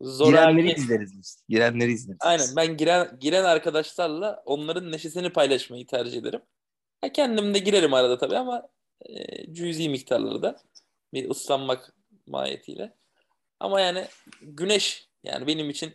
zor 0.00 0.26
Girenleri 0.26 0.72
izleriz 0.72 1.18
biz. 1.18 1.44
Girenleri 1.48 1.92
izleriz. 1.92 2.18
Aynen 2.20 2.46
ben 2.56 2.76
giren 2.76 3.18
giren 3.20 3.44
arkadaşlarla 3.44 4.42
onların 4.46 4.92
neşesini 4.92 5.32
paylaşmayı 5.32 5.86
tercih 5.86 6.18
ederim. 6.18 6.42
Ha, 7.00 7.12
kendim 7.12 7.54
de 7.54 7.58
girerim 7.58 7.94
arada 7.94 8.18
tabii 8.18 8.36
ama 8.36 8.68
e, 9.06 9.54
cüzi 9.54 9.88
miktarlarda 9.88 10.62
bir 11.14 11.30
ıslanmak 11.30 11.94
mahiyetiyle. 12.26 12.94
Ama 13.60 13.80
yani 13.80 14.04
güneş 14.42 15.07
yani 15.22 15.46
benim 15.46 15.70
için 15.70 15.94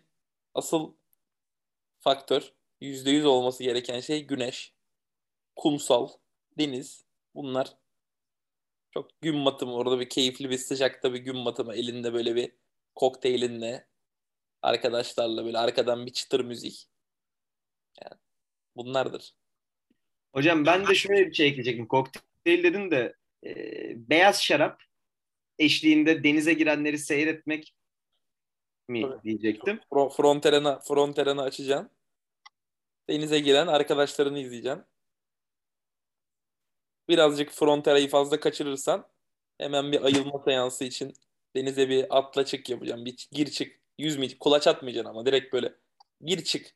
asıl 0.53 0.95
faktör 1.99 2.53
%100 2.81 3.25
olması 3.25 3.63
gereken 3.63 3.99
şey 3.99 4.27
güneş, 4.27 4.73
kumsal, 5.55 6.09
deniz 6.57 7.05
bunlar 7.35 7.77
çok 8.91 9.21
gün 9.21 9.45
batımı 9.45 9.73
orada 9.73 9.99
bir 9.99 10.09
keyifli 10.09 10.49
bir 10.49 10.57
sıcakta 10.57 11.13
bir 11.13 11.19
gün 11.19 11.45
batımı 11.45 11.75
elinde 11.75 12.13
böyle 12.13 12.35
bir 12.35 12.51
kokteylinle 12.95 13.87
arkadaşlarla 14.61 15.45
böyle 15.45 15.57
arkadan 15.57 16.05
bir 16.05 16.13
çıtır 16.13 16.45
müzik. 16.45 16.89
Yani 18.01 18.21
bunlardır. 18.75 19.33
Hocam 20.33 20.65
ben 20.65 20.87
de 20.87 20.95
şöyle 20.95 21.27
bir 21.27 21.33
şey 21.33 21.47
ekleyecektim. 21.47 21.87
Kokteyl 21.87 22.63
dedin 22.63 22.91
de 22.91 23.15
e, 23.45 23.49
beyaz 24.09 24.43
şarap 24.43 24.83
eşliğinde 25.59 26.23
denize 26.23 26.53
girenleri 26.53 26.97
seyretmek 26.97 27.73
mi 28.87 29.01
Tabii. 29.01 29.23
diyecektim. 29.23 29.79
Fro- 29.91 30.15
Fronterena, 30.15 30.79
fronterena 30.79 31.41
açacaksın. 31.43 31.89
Denize 33.09 33.39
giren 33.39 33.67
arkadaşlarını 33.67 34.39
izleyeceksin. 34.39 34.83
Birazcık 37.09 37.51
fronterayı 37.51 38.09
fazla 38.09 38.39
kaçırırsan 38.39 39.07
hemen 39.57 39.91
bir 39.91 40.01
ayılma 40.01 40.41
seansı 40.45 40.83
için 40.83 41.13
denize 41.55 41.89
bir 41.89 42.17
atla 42.17 42.45
çık 42.45 42.69
yapacağım. 42.69 43.05
Bir 43.05 43.27
gir 43.31 43.51
çık. 43.51 43.79
Yüzmeyecek. 43.97 44.39
Kulaç 44.39 44.67
atmayacaksın 44.67 45.09
ama 45.09 45.25
direkt 45.25 45.53
böyle 45.53 45.75
gir 46.21 46.43
çık. 46.43 46.75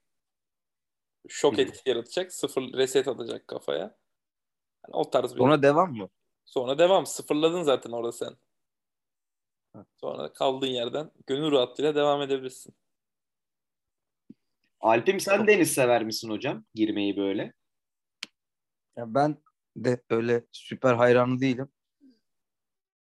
Şok 1.28 1.58
Hı. 1.58 1.62
etkisi 1.62 1.90
yaratacak. 1.90 2.34
Sıfır 2.34 2.62
reset 2.74 3.08
atacak 3.08 3.48
kafaya. 3.48 3.80
Yani 3.80 4.94
o 4.94 5.10
tarz 5.10 5.36
bir. 5.36 5.40
Ona 5.40 5.62
devam 5.62 5.94
mı? 5.94 6.10
Sonra 6.46 6.80
devam. 6.80 7.06
Sıfırladın 7.06 7.64
zaten 7.64 7.92
orada 7.92 8.12
sen. 8.12 8.38
Sonra 10.02 10.34
kaldığın 10.34 10.68
yerden 10.68 11.12
gönül 11.28 11.52
rahatlığıyla 11.52 11.96
devam 11.96 12.22
edebilirsin. 12.22 12.76
Alp'im 14.80 15.20
sen 15.20 15.48
deniz 15.48 15.74
sever 15.74 16.04
misin 16.04 16.30
hocam? 16.30 16.66
Girmeyi 16.76 17.18
böyle. 17.18 17.54
Ya 18.96 19.14
ben 19.14 19.38
de 19.76 20.02
öyle 20.10 20.46
süper 20.52 20.94
hayranı 20.94 21.40
değilim. 21.40 21.70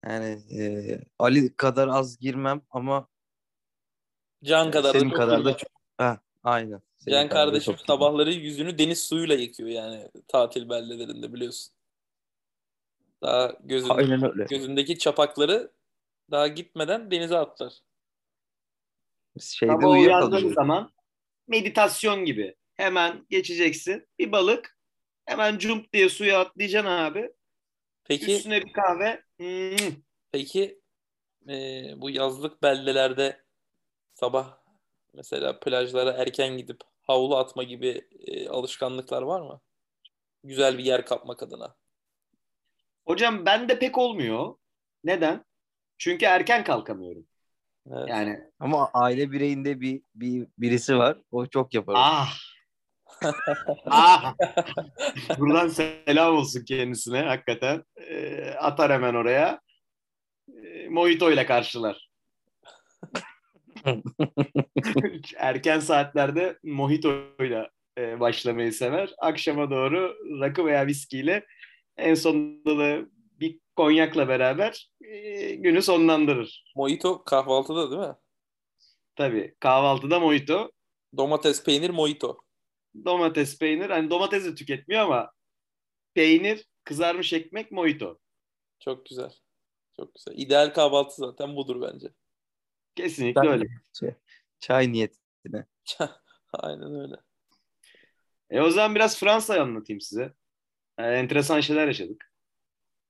Yani 0.05 0.39
e, 0.59 0.99
Ali 1.19 1.55
kadar 1.55 1.87
az 1.87 2.19
girmem 2.19 2.61
ama 2.71 3.07
Can 4.43 4.71
kadar 4.71 4.93
da 4.93 4.99
senin 4.99 5.09
çok 5.09 5.17
kadar 5.17 5.45
da 5.45 5.57
çok 5.57 5.69
ha, 5.97 6.19
aynen. 6.43 6.81
Senin 6.97 7.15
Can 7.15 7.29
da 7.29 7.33
kardeşim 7.33 7.75
sabahları 7.87 8.33
yüzünü 8.33 8.77
deniz 8.77 9.03
suyuyla 9.03 9.35
yıkıyor 9.35 9.69
yani 9.69 10.09
tatil 10.27 10.69
beldelerinde 10.69 11.33
biliyorsun. 11.33 11.73
Daha 13.21 13.53
gözün, 13.63 13.89
Aynen 13.89 14.31
öyle. 14.31 14.45
gözündeki 14.45 14.97
çapakları 14.97 15.71
daha 16.31 16.47
gitmeden 16.47 17.11
denize 17.11 17.37
atlar. 17.37 17.73
Şeyde 19.39 19.73
Sabah 19.73 19.89
uyandığın 19.89 20.53
zaman 20.53 20.91
meditasyon 21.47 22.25
gibi. 22.25 22.55
Hemen 22.73 23.25
geçeceksin. 23.29 24.07
Bir 24.19 24.31
balık. 24.31 24.77
Hemen 25.25 25.57
cump 25.57 25.93
diye 25.93 26.09
suya 26.09 26.39
atlayacaksın 26.39 26.89
abi. 26.89 27.31
Peki 28.03 28.35
Üstüne 28.35 28.65
bir 28.65 28.73
kahve. 28.73 29.23
Hmm. 29.37 29.95
peki 30.31 30.81
e, 31.49 31.53
bu 31.97 32.09
yazlık 32.09 32.63
beldelerde 32.63 33.43
sabah 34.13 34.57
mesela 35.13 35.59
plajlara 35.59 36.11
erken 36.11 36.57
gidip 36.57 36.81
havlu 37.01 37.35
atma 37.35 37.63
gibi 37.63 38.07
e, 38.27 38.49
alışkanlıklar 38.49 39.21
var 39.21 39.41
mı? 39.41 39.61
Güzel 40.43 40.77
bir 40.77 40.83
yer 40.83 41.05
kapmak 41.05 41.43
adına. 41.43 41.75
Hocam 43.05 43.45
bende 43.45 43.79
pek 43.79 43.97
olmuyor. 43.97 44.55
Neden? 45.03 45.45
Çünkü 45.97 46.25
erken 46.25 46.63
kalkamıyorum. 46.63 47.25
Evet. 47.91 48.09
Yani 48.09 48.39
Ama 48.59 48.89
aile 48.93 49.31
bireyinde 49.31 49.81
bir, 49.81 50.01
bir 50.15 50.47
birisi 50.57 50.97
var. 50.97 51.17
O 51.31 51.47
çok 51.47 51.73
yapar. 51.73 51.95
ah. 51.97 52.37
ah. 53.85 54.35
Buradan 55.39 55.67
selam 55.67 56.35
olsun 56.35 56.65
kendisine 56.65 57.21
hakikaten. 57.21 57.83
Ee, 57.97 58.49
atar 58.59 58.91
hemen 58.91 59.13
oraya. 59.13 59.61
Ee, 60.63 60.89
Mojito 60.89 61.31
ile 61.31 61.45
karşılar. 61.45 62.09
Erken 65.37 65.79
saatlerde 65.79 66.59
mojito 66.63 67.23
ile 67.39 67.69
e, 67.97 68.19
başlamayı 68.19 68.73
sever. 68.73 69.13
Akşama 69.17 69.69
doğru 69.69 70.15
rakı 70.41 70.65
veya 70.65 70.87
viskiyle 70.87 71.45
en 71.97 72.13
sonunda 72.13 72.77
da 72.77 73.05
bir 73.39 73.59
konyakla 73.75 74.27
beraber 74.27 74.91
e, 75.01 75.55
günü 75.55 75.81
sonlandırır. 75.81 76.73
Mojito 76.75 77.23
kahvaltıda 77.23 77.91
değil 77.91 78.01
mi? 78.09 78.15
Tabii 79.15 79.55
kahvaltıda 79.59 80.19
mojito, 80.19 80.71
Domates, 81.17 81.63
peynir, 81.63 81.89
mojito. 81.89 82.37
domates, 83.05 83.59
peynir. 83.59 83.89
Hani 83.89 84.09
domates 84.09 84.45
de 84.45 84.55
tüketmiyor 84.55 85.01
ama 85.03 85.31
peynir, 86.13 86.65
kızarmış 86.83 87.33
ekmek, 87.33 87.71
mojito. 87.71 88.19
Çok 88.79 89.05
güzel. 89.05 89.33
Çok 89.95 90.15
güzel. 90.15 90.33
İdeal 90.37 90.73
kahvaltı 90.73 91.15
zaten 91.15 91.55
budur 91.55 91.81
bence. 91.81 92.07
Kesinlikle 92.95 93.41
Ben- 93.41 93.47
öyle. 93.47 93.65
Çay 94.59 94.91
niyetine. 94.91 95.65
Aynen 96.53 96.95
öyle. 97.01 97.15
E 98.49 98.61
o 98.61 98.69
zaman 98.69 98.95
biraz 98.95 99.19
Fransa'yı 99.19 99.61
anlatayım 99.61 100.01
size. 100.01 100.33
E, 100.97 101.03
enteresan 101.03 101.59
şeyler 101.61 101.87
yaşadık. 101.87 102.31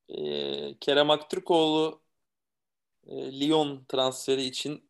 Ee, 0.09 0.75
Kerem 0.79 1.09
Aktürkoğlu 1.09 2.01
e, 3.07 3.39
Lyon 3.39 3.85
transferi 3.88 4.43
için 4.43 4.89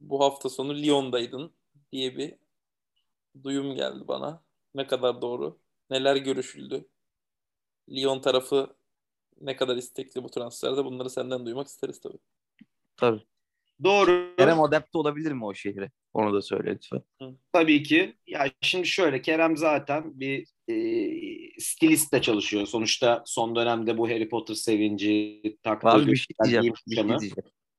bu 0.00 0.20
hafta 0.20 0.48
sonu 0.48 0.74
Lyon'daydın 0.74 1.52
diye 1.92 2.16
bir 2.16 2.34
duyum 3.44 3.74
geldi 3.74 4.08
bana. 4.08 4.42
Ne 4.74 4.86
kadar 4.86 5.22
doğru? 5.22 5.58
Neler 5.90 6.16
görüşüldü? 6.16 6.88
Lyon 7.90 8.20
tarafı 8.20 8.76
ne 9.40 9.56
kadar 9.56 9.76
istekli 9.76 10.24
bu 10.24 10.30
transferde? 10.30 10.84
Bunları 10.84 11.10
senden 11.10 11.46
duymak 11.46 11.68
isteriz 11.68 12.00
tabii. 12.00 12.18
Tabii. 12.96 13.22
Doğru. 13.84 14.34
Kerem 14.38 14.62
adapte 14.62 14.98
olabilir 14.98 15.32
mi 15.32 15.44
o 15.44 15.54
şehre? 15.54 15.90
Onu 16.14 16.34
da 16.34 16.42
söyle 16.42 16.70
lütfen. 16.74 17.02
Tabii 17.52 17.82
ki. 17.82 18.16
Ya 18.26 18.50
şimdi 18.60 18.86
şöyle 18.86 19.22
Kerem 19.22 19.56
zaten 19.56 20.20
bir 20.20 20.48
e, 20.68 21.60
stilist 21.60 22.12
de 22.12 22.22
çalışıyor. 22.22 22.66
Sonuçta 22.66 23.22
son 23.26 23.56
dönemde 23.56 23.98
bu 23.98 24.08
Harry 24.08 24.28
Potter 24.28 24.54
sevinci 24.54 25.42
Abi 25.64 26.06
bir 26.06 26.16
şey 26.16 26.36
diyeceğim. 26.44 26.74
Bir 26.86 26.94
şey 26.94 27.08
diyeceğim. 27.08 27.34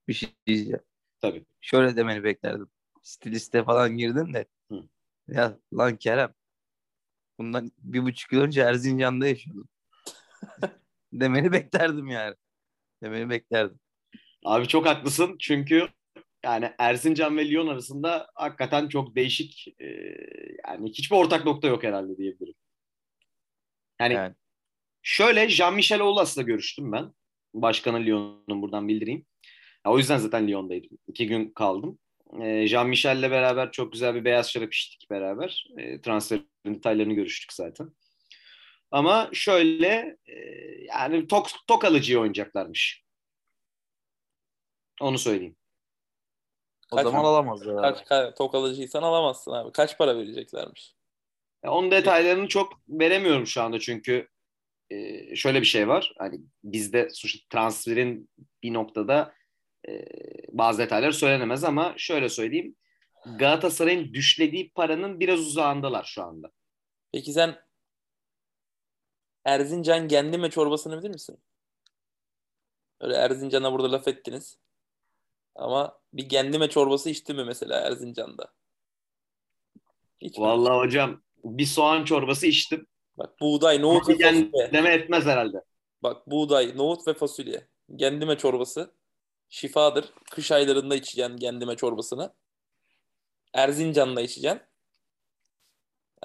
Bir 0.08 0.14
şey 0.14 0.30
diyeceğim. 0.48 0.82
Tabii. 1.22 1.46
Şöyle 1.62 1.96
demeni 1.96 2.24
beklerdim. 2.24 2.68
Stiliste 3.04 3.64
falan 3.64 3.98
girdin 3.98 4.34
de. 4.34 4.46
Hı. 4.72 4.84
Ya 5.28 5.58
lan 5.74 5.98
Kerem. 5.98 6.34
Bundan 7.40 7.72
bir 7.78 8.04
buçuk 8.04 8.34
yıl 8.34 8.42
önce 8.42 8.62
Erzincan'da 8.62 9.28
yaşıyordum. 9.28 9.70
demeni 11.14 11.52
beklerdim 11.52 12.08
yani. 12.08 12.36
Demeni 13.04 13.30
beklerdim. 13.30 13.80
Abi 14.46 14.68
çok 14.68 14.86
haklısın 14.86 15.36
çünkü 15.40 15.88
yani 16.44 16.72
Erzincan 16.78 17.38
ve 17.38 17.50
Lyon 17.50 17.68
arasında 17.68 18.28
hakikaten 18.36 18.88
çok 18.88 19.16
değişik 19.16 19.68
e, 19.80 19.88
yani 20.68 20.90
hiçbir 20.90 21.16
ortak 21.16 21.46
nokta 21.46 21.68
yok 21.68 21.84
herhalde 21.84 22.18
diyebilirim. 22.18 22.59
Yani 24.00 24.14
Yani. 24.14 24.36
şöyle 25.02 25.50
Jean-Michel 25.50 26.02
Aulas'la 26.02 26.42
görüştüm 26.42 26.92
ben. 26.92 27.14
Başkanı 27.54 28.06
Lyon'un 28.06 28.62
buradan 28.62 28.88
bildireyim. 28.88 29.26
Ya, 29.86 29.92
o 29.92 29.98
yüzden 29.98 30.18
zaten 30.18 30.48
Lyon'daydım. 30.48 30.98
İki 31.08 31.28
gün 31.28 31.52
kaldım. 31.52 32.00
E, 32.42 32.68
Jean-Michel'le 32.68 33.32
beraber 33.32 33.72
çok 33.72 33.92
güzel 33.92 34.16
bir 34.16 34.26
beyaz 34.26 34.52
şarap 34.52 34.74
içtik 34.74 35.10
beraber. 35.10 35.68
E, 35.78 36.02
transferin 36.02 36.50
detaylarını 36.66 37.14
görüştük 37.14 37.54
zaten. 37.54 37.92
Ama 38.92 39.30
şöyle 39.34 40.18
e, 40.26 40.36
yani 40.88 41.28
tok, 41.28 41.48
tok 41.68 41.86
alıcıya 41.86 42.20
oynayacaklarmış. 42.20 43.04
Onu 45.02 45.18
söyleyeyim. 45.20 45.56
O 46.92 46.96
Kaç- 46.96 47.04
zaman 47.04 47.24
alamazlar 47.26 47.74
abi. 47.74 47.82
Kaç, 47.82 48.06
kaç 48.06 48.38
tok 48.38 48.56
alıcıysan 48.56 49.04
alamazsın 49.04 49.52
abi. 49.52 49.72
Kaç 49.72 49.98
para 49.98 50.18
vereceklermiş? 50.18 50.96
Ya 51.64 51.72
onun 51.72 51.92
detaylarını 51.92 52.48
çok 52.48 52.74
veremiyorum 52.90 53.48
şu 53.48 53.62
anda 53.62 53.80
çünkü 53.80 54.28
e, 54.90 55.36
şöyle 55.36 55.62
bir 55.62 55.66
şey 55.66 55.88
var. 55.88 56.14
Hani 56.18 56.40
bizde 56.64 57.08
transferin 57.50 58.30
bir 58.64 58.74
noktada 58.74 59.34
e, 59.88 60.06
bazı 60.52 60.80
detaylar 60.80 61.12
söylenemez 61.12 61.64
ama 61.64 61.94
şöyle 61.98 62.30
söyleyeyim. 62.30 62.76
Galatasaray'ın 63.38 64.14
düşlediği 64.14 64.72
paranın 64.72 65.20
biraz 65.20 65.40
uzağındalar 65.40 66.04
şu 66.04 66.24
anda. 66.24 66.52
Peki 67.12 67.34
sen 67.34 67.56
Erzincan 69.46 70.08
Gendime 70.08 70.50
çorbasını 70.50 71.00
bilir 71.00 71.10
misin? 71.10 71.38
Öyle 73.00 73.16
Erzincan'a 73.16 73.74
burada 73.74 73.92
laf 73.92 74.08
ettiniz. 74.08 74.58
Ama 75.56 76.00
bir 76.14 76.30
Gendime 76.30 76.70
çorbası 76.70 77.10
içti 77.10 77.34
mi 77.34 77.44
mesela 77.44 77.80
Erzincan'da? 77.80 78.54
Hiç 80.22 80.38
mi? 80.38 80.44
Vallahi 80.44 80.78
hocam 80.78 81.22
bir 81.44 81.66
soğan 81.66 82.06
çorbası 82.06 82.48
içtim. 82.48 82.88
Bak 83.18 83.42
buğday, 83.42 83.82
nohut 83.82 84.10
ve 84.10 84.18
fasulye. 84.18 84.72
Deme 84.74 84.94
etmez 84.94 85.26
herhalde. 85.26 85.64
Bak 86.04 86.28
buğday, 86.28 86.78
nohut 86.78 87.08
ve 87.08 87.14
fasulye. 87.14 87.68
Gendime 87.96 88.38
çorbası. 88.38 88.94
Şifadır. 89.50 90.14
Kış 90.32 90.52
aylarında 90.52 90.96
içeceksin 90.96 91.38
gendime 91.38 91.76
çorbasını. 91.76 92.34
Erzincan'da 93.54 94.22
içeceksin. 94.22 94.62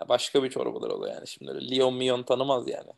Ya 0.00 0.09
başka 0.09 0.42
bir 0.42 0.50
çorbalar 0.50 0.90
oluyor 0.90 1.14
yani. 1.14 1.28
Şimdi 1.28 1.50
öyle 1.50 1.71
Lyon 1.71 1.94
Mion 1.94 2.23
tanımaz 2.23 2.68
yani. 2.68 2.90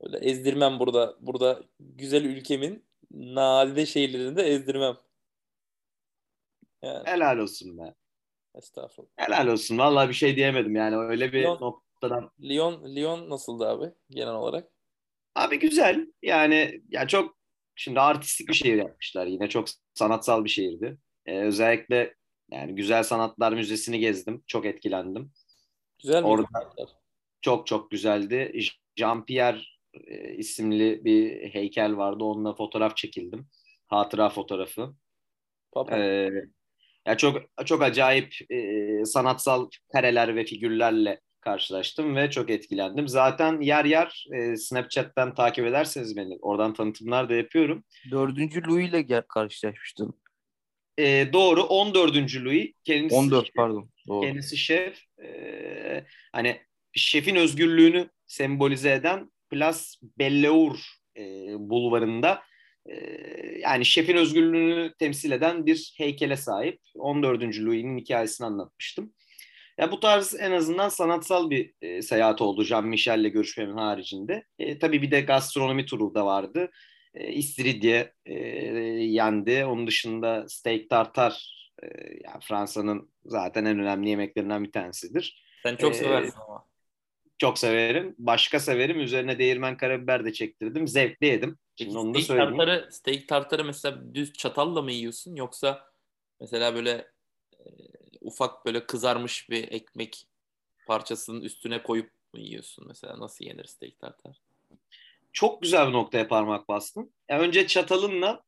Öyle 0.00 0.18
ezdirmem 0.18 0.78
burada. 0.78 1.16
Burada 1.20 1.62
güzel 1.80 2.24
ülkemin 2.24 2.84
nadide 3.10 3.86
şehirlerinde 3.86 4.42
ezdirmem. 4.42 4.96
Yani 6.82 7.06
Helal 7.06 7.38
olsun 7.38 7.78
be. 7.78 7.94
Estağfurullah. 8.54 9.10
Helal 9.16 9.46
olsun. 9.46 9.78
Vallahi 9.78 10.08
bir 10.08 10.14
şey 10.14 10.36
diyemedim 10.36 10.76
yani 10.76 10.96
öyle 10.96 11.32
bir 11.32 11.40
Yok. 11.40 11.60
noktadan. 11.60 12.30
Lyon, 12.42 12.96
Lyon 12.96 13.30
nasıldı 13.30 13.68
abi 13.68 13.92
genel 14.10 14.34
olarak? 14.34 14.68
Abi 15.34 15.58
güzel. 15.58 16.06
Yani 16.22 16.82
ya 16.88 17.08
çok 17.08 17.38
şimdi 17.74 18.00
artistik 18.00 18.48
bir 18.48 18.54
şehir 18.54 18.76
yapmışlar. 18.76 19.26
Yine 19.26 19.48
çok 19.48 19.68
sanatsal 19.94 20.44
bir 20.44 20.50
şehirdi. 20.50 20.98
Ee, 21.26 21.38
özellikle 21.40 22.14
yani 22.50 22.74
Güzel 22.74 23.02
Sanatlar 23.02 23.52
Müzesi'ni 23.52 23.98
gezdim. 23.98 24.44
Çok 24.46 24.66
etkilendim. 24.66 25.32
Güzel 26.02 26.22
mi? 26.22 26.28
Orada- 26.28 26.48
Çok 27.40 27.66
çok 27.66 27.90
güzeldi. 27.90 28.52
Jean-Pierre 28.98 29.62
e, 29.94 30.34
isimli 30.34 31.04
bir 31.04 31.48
heykel 31.54 31.96
vardı. 31.96 32.24
Onunla 32.24 32.54
fotoğraf 32.54 32.96
çekildim. 32.96 33.48
Hatıra 33.88 34.28
fotoğrafı. 34.28 34.94
Papa. 35.72 35.98
Ee, 35.98 36.30
ya 37.06 37.16
çok 37.16 37.42
çok 37.66 37.82
acayip 37.82 38.34
e, 38.50 39.04
sanatsal 39.04 39.68
kareler 39.92 40.36
ve 40.36 40.44
figürlerle 40.44 41.20
karşılaştım 41.40 42.16
ve 42.16 42.30
çok 42.30 42.50
etkilendim. 42.50 43.08
Zaten 43.08 43.60
yer 43.60 43.84
yer 43.84 44.26
e, 44.34 44.56
Snapchat'ten 44.56 45.34
takip 45.34 45.66
ederseniz 45.66 46.16
beni 46.16 46.38
oradan 46.42 46.74
tanıtımlar 46.74 47.28
da 47.28 47.34
yapıyorum. 47.34 47.84
Dördüncü 48.10 48.62
Louis 48.64 48.88
ile 48.88 49.22
karşılaşmıştın. 49.28 50.22
E, 50.98 51.32
doğru 51.32 51.62
14. 51.62 52.36
Louis 52.36 52.72
kendisi 52.84 53.16
14 53.16 53.54
pardon. 53.56 53.90
Doğru. 54.08 54.20
kendisi 54.20 54.56
şef. 54.56 54.98
E, 55.24 56.04
hani 56.32 56.60
şefin 56.92 57.36
özgürlüğünü 57.36 58.10
sembolize 58.26 58.92
eden 58.92 59.30
Place 59.50 59.78
Belleur 60.18 60.76
e, 61.16 61.22
bulvarında 61.58 62.42
yani 63.58 63.84
şefin 63.84 64.16
özgürlüğünü 64.16 64.94
temsil 64.98 65.30
eden 65.30 65.66
bir 65.66 65.94
heykele 65.96 66.36
sahip. 66.36 66.80
14. 66.94 67.42
Louis'nin 67.42 67.98
hikayesini 67.98 68.46
anlatmıştım. 68.46 69.12
Ya 69.78 69.92
bu 69.92 70.00
tarz 70.00 70.34
en 70.40 70.52
azından 70.52 70.88
sanatsal 70.88 71.50
bir 71.50 71.72
e, 71.82 72.02
seyahat 72.02 72.42
oldu 72.42 72.64
Jean 72.64 72.86
Michel'le 72.86 73.28
görüşmemin 73.28 73.76
haricinde. 73.76 74.44
E, 74.58 74.78
tabii 74.78 75.02
bir 75.02 75.10
de 75.10 75.20
gastronomi 75.20 75.86
turu 75.86 76.14
da 76.14 76.26
vardı. 76.26 76.70
E, 77.14 77.32
İstiridye 77.32 78.12
e, 78.26 78.34
yendi. 79.04 79.64
Onun 79.64 79.86
dışında 79.86 80.44
steak 80.48 80.90
tartar 80.90 81.54
e, 81.82 81.86
yani 82.24 82.40
Fransa'nın 82.42 83.10
zaten 83.24 83.64
en 83.64 83.78
önemli 83.78 84.08
yemeklerinden 84.08 84.64
bir 84.64 84.72
tanesidir. 84.72 85.44
Sen 85.62 85.76
çok 85.76 85.92
Ee, 85.92 85.94
seversin 85.94 86.38
ama. 86.48 86.64
Çok 87.38 87.58
severim. 87.58 88.14
Başka 88.18 88.60
severim. 88.60 89.00
Üzerine 89.00 89.38
değirmen 89.38 89.76
karabiber 89.76 90.24
de 90.24 90.32
çektirdim. 90.32 90.88
Zevkle 90.88 91.26
yedim. 91.26 91.58
Şimdi 91.78 91.98
onu 91.98 92.14
da 92.14 92.18
steak 92.18 92.26
söyleyeyim. 92.26 92.56
tartarı, 92.56 92.92
steak 92.92 93.28
tartarı 93.28 93.64
mesela 93.64 94.14
düz 94.14 94.32
çatalla 94.32 94.82
mı 94.82 94.92
yiyorsun 94.92 95.36
yoksa 95.36 95.92
mesela 96.40 96.74
böyle 96.74 96.90
e, 97.58 97.64
ufak 98.20 98.66
böyle 98.66 98.86
kızarmış 98.86 99.50
bir 99.50 99.72
ekmek 99.72 100.26
parçasının 100.86 101.40
üstüne 101.40 101.82
koyup 101.82 102.10
mu 102.34 102.40
yiyorsun 102.40 102.84
mesela 102.88 103.20
nasıl 103.20 103.44
yenir 103.44 103.64
steak 103.64 103.98
tartar? 103.98 104.36
Çok 105.32 105.62
güzel 105.62 105.88
bir 105.88 105.92
noktaya 105.92 106.28
parmak 106.28 106.68
bastın. 106.68 107.12
Ya 107.28 107.40
önce 107.40 107.66
çatalınla 107.66 108.42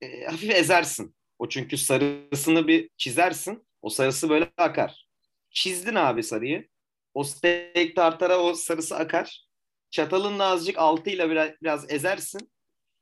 e, 0.00 0.24
hafif 0.24 0.50
ezersin. 0.50 1.14
O 1.38 1.48
çünkü 1.48 1.78
sarısını 1.78 2.68
bir 2.68 2.90
çizersin. 2.96 3.66
O 3.82 3.88
sarısı 3.88 4.30
böyle 4.30 4.50
akar. 4.56 5.06
Çizdin 5.50 5.94
abi 5.94 6.22
sarıyı. 6.22 6.68
O 7.14 7.24
steak 7.24 7.96
tartara 7.96 8.38
o 8.38 8.54
sarısı 8.54 8.96
akar. 8.96 9.46
Çatalınla 9.90 10.44
azıcık 10.44 10.78
altıyla 10.78 11.30
biraz, 11.30 11.50
biraz 11.62 11.92
ezersin. 11.92 12.52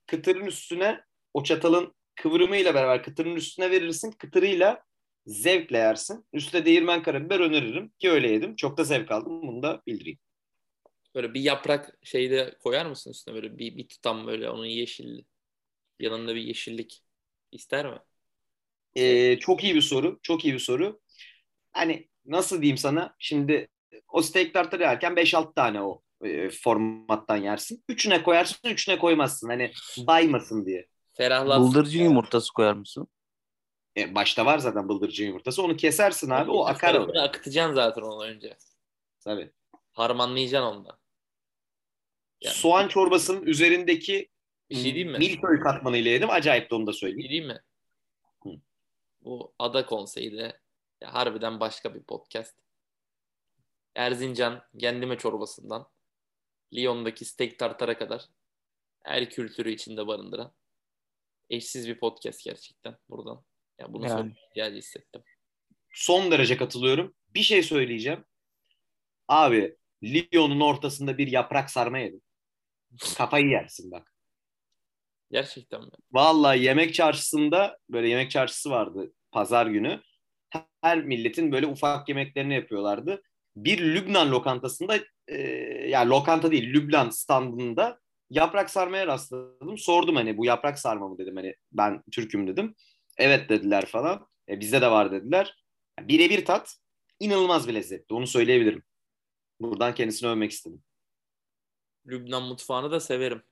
Kıtırın 0.06 0.46
üstüne 0.46 1.00
o 1.34 1.42
çatalın 1.44 1.94
kıvrımıyla 2.16 2.74
beraber 2.74 3.02
kıtırın 3.02 3.36
üstüne 3.36 3.70
verirsin. 3.70 4.10
Kıtırıyla 4.12 4.82
zevkle 5.26 5.78
yersin. 5.78 6.26
Üstüne 6.32 6.64
değirmen 6.64 7.02
karabiber 7.02 7.40
öneririm 7.40 7.92
ki 7.98 8.10
öyle 8.10 8.30
yedim. 8.30 8.56
Çok 8.56 8.78
da 8.78 8.84
zevk 8.84 9.10
aldım. 9.10 9.42
Bunu 9.42 9.62
da 9.62 9.82
bildireyim. 9.86 10.18
Böyle 11.14 11.34
bir 11.34 11.40
yaprak 11.40 11.98
şeyde 12.02 12.56
koyar 12.60 12.86
mısın 12.86 13.10
üstüne 13.10 13.34
böyle 13.34 13.58
bir, 13.58 13.76
bir 13.76 13.88
tutam 13.88 14.26
böyle 14.26 14.50
onun 14.50 14.66
yeşilli 14.66 15.24
yanında 16.00 16.34
bir 16.34 16.40
yeşillik 16.42 17.02
ister 17.52 17.86
mi? 17.86 17.98
Ee, 18.94 19.38
çok 19.38 19.64
iyi 19.64 19.74
bir 19.74 19.80
soru. 19.80 20.18
Çok 20.22 20.44
iyi 20.44 20.54
bir 20.54 20.58
soru. 20.58 21.00
Hani 21.72 22.08
nasıl 22.26 22.62
diyeyim 22.62 22.78
sana? 22.78 23.16
Şimdi 23.18 23.68
o 24.08 24.22
steak 24.22 24.54
tartar 24.54 24.80
yerken 24.80 25.12
5-6 25.12 25.54
tane 25.54 25.82
o 25.82 26.02
e, 26.24 26.50
formattan 26.50 27.36
yersin. 27.36 27.84
Üçüne 27.88 28.22
koyarsın, 28.22 28.68
üçüne 28.68 28.98
koymazsın. 28.98 29.48
Hani 29.48 29.72
baymasın 29.98 30.66
diye. 30.66 30.86
Ferahlatsın. 31.14 31.64
Bıldırcın 31.64 32.04
yumurtası 32.04 32.52
koyar 32.52 32.72
mısın? 32.74 33.08
E, 33.96 34.14
başta 34.14 34.46
var 34.46 34.58
zaten 34.58 34.88
bıldırcın 34.88 35.26
yumurtası. 35.26 35.62
Onu 35.62 35.76
kesersin 35.76 36.30
abi. 36.30 36.50
O 36.50 36.66
akar 36.66 36.94
oraya. 36.94 37.22
akıtacaksın 37.22 37.74
zaten 37.74 38.02
onu 38.02 38.24
önce. 38.24 38.56
Tabii. 39.20 39.52
Harmanlayacaksın 39.92 40.66
ondan. 40.76 40.98
Yani- 42.40 42.54
Soğan 42.54 42.88
çorbasının 42.88 43.42
üzerindeki 43.46 44.28
Bir 44.70 44.74
şey 44.74 44.84
diyeyim 44.84 45.10
mi? 45.12 45.18
milföy 45.18 45.60
katmanıyla 45.60 46.10
yedim. 46.10 46.30
Acayip 46.30 46.70
de 46.70 46.74
onu 46.74 46.86
da 46.86 46.92
söyleyeyim. 46.92 47.24
Bileyim 47.24 47.46
mi? 47.46 47.60
Hı. 48.42 48.48
Bu 49.20 49.54
ada 49.58 49.86
konseyi 49.86 50.32
de 50.32 50.60
ya 51.00 51.14
harbiden 51.14 51.60
başka 51.60 51.94
bir 51.94 52.02
podcast. 52.02 52.54
Erzincan 53.98 54.62
Gendime 54.76 55.18
çorbasından 55.18 55.88
Lyon'daki 56.74 57.24
steak 57.24 57.58
tartara 57.58 57.98
kadar 57.98 58.24
her 59.04 59.30
kültürü 59.30 59.70
içinde 59.70 60.06
barındıran 60.06 60.52
eşsiz 61.50 61.88
bir 61.88 61.98
podcast 61.98 62.44
gerçekten 62.44 62.96
buradan. 63.08 63.44
Ya 63.78 63.92
bunu 63.92 64.04
Yani. 64.04 64.12
söylemeye 64.12 64.46
ihtiyacı 64.48 64.76
hissettim. 64.76 65.22
Son 65.92 66.30
derece 66.30 66.56
katılıyorum. 66.56 67.14
Bir 67.34 67.42
şey 67.42 67.62
söyleyeceğim. 67.62 68.24
Abi 69.28 69.76
Lyon'un 70.02 70.60
ortasında 70.60 71.18
bir 71.18 71.32
yaprak 71.32 71.70
sarma 71.70 71.98
yedim. 71.98 72.22
Kafayı 73.16 73.46
yersin 73.46 73.90
bak. 73.90 74.14
Gerçekten 75.30 75.82
mi? 75.82 75.90
Vallahi 76.12 76.62
yemek 76.62 76.94
çarşısında 76.94 77.78
böyle 77.88 78.08
yemek 78.08 78.30
çarşısı 78.30 78.70
vardı 78.70 79.12
pazar 79.32 79.66
günü. 79.66 80.02
Her 80.80 81.04
milletin 81.04 81.52
böyle 81.52 81.66
ufak 81.66 82.08
yemeklerini 82.08 82.54
yapıyorlardı. 82.54 83.22
Bir 83.64 83.94
Lübnan 83.94 84.30
lokantasında 84.30 84.98
e, 85.28 85.40
yani 85.88 86.08
lokanta 86.10 86.50
değil 86.50 86.72
Lübnan 86.74 87.10
standında 87.10 88.00
yaprak 88.30 88.70
sarmaya 88.70 89.06
rastladım. 89.06 89.78
Sordum 89.78 90.16
hani 90.16 90.36
bu 90.36 90.44
yaprak 90.44 90.78
sarma 90.78 91.08
mı 91.08 91.18
dedim 91.18 91.36
hani 91.36 91.54
ben 91.72 92.02
Türk'üm 92.12 92.46
dedim. 92.46 92.74
Evet 93.16 93.48
dediler 93.48 93.86
falan. 93.86 94.26
E, 94.48 94.60
bizde 94.60 94.80
de 94.80 94.90
var 94.90 95.12
dediler. 95.12 95.64
Birebir 96.00 96.44
tat 96.44 96.76
inanılmaz 97.20 97.68
bir 97.68 97.74
lezzetti 97.74 98.14
onu 98.14 98.26
söyleyebilirim. 98.26 98.82
Buradan 99.60 99.94
kendisini 99.94 100.30
övmek 100.30 100.50
istedim. 100.50 100.82
Lübnan 102.06 102.42
mutfağını 102.42 102.90
da 102.90 103.00
severim. 103.00 103.42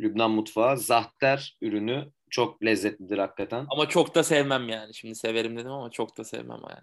Lübnan 0.00 0.30
mutfağı 0.30 0.78
zahter 0.78 1.56
ürünü 1.60 2.12
çok 2.30 2.64
lezzetlidir 2.64 3.18
hakikaten. 3.18 3.66
Ama 3.70 3.88
çok 3.88 4.14
da 4.14 4.22
sevmem 4.22 4.68
yani. 4.68 4.94
Şimdi 4.94 5.14
severim 5.14 5.56
dedim 5.56 5.70
ama 5.70 5.90
çok 5.90 6.18
da 6.18 6.24
sevmem 6.24 6.60
yani. 6.70 6.82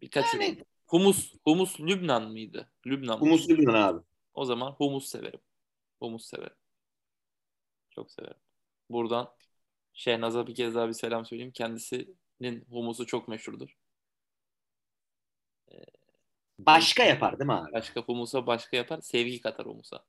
Birkaç 0.00 0.34
Yani- 0.34 0.44
ürün. 0.44 0.66
Humus, 0.86 1.34
humus 1.44 1.80
Lübnan 1.80 2.30
mıydı? 2.30 2.70
Lübnan. 2.86 3.18
Humus 3.18 3.48
Lübnan 3.48 3.74
abi. 3.74 4.02
O 4.34 4.44
zaman 4.44 4.72
humus 4.72 5.08
severim. 5.08 5.40
Humus 6.00 6.26
severim. 6.26 6.56
Çok 7.90 8.10
severim. 8.10 8.36
Buradan 8.90 9.34
Şehnaz'a 9.92 10.46
bir 10.46 10.54
kez 10.54 10.74
daha 10.74 10.88
bir 10.88 10.92
selam 10.92 11.26
söyleyeyim. 11.26 11.52
Kendisinin 11.52 12.64
humusu 12.70 13.06
çok 13.06 13.28
meşhurdur. 13.28 13.76
Başka 16.58 17.04
yapar 17.04 17.38
değil 17.38 17.46
mi 17.46 17.52
abi? 17.54 17.72
Başka 17.72 18.00
humusa 18.00 18.46
başka 18.46 18.76
yapar. 18.76 19.00
Sevgi 19.00 19.40
katar 19.40 19.66
humusa. 19.66 20.04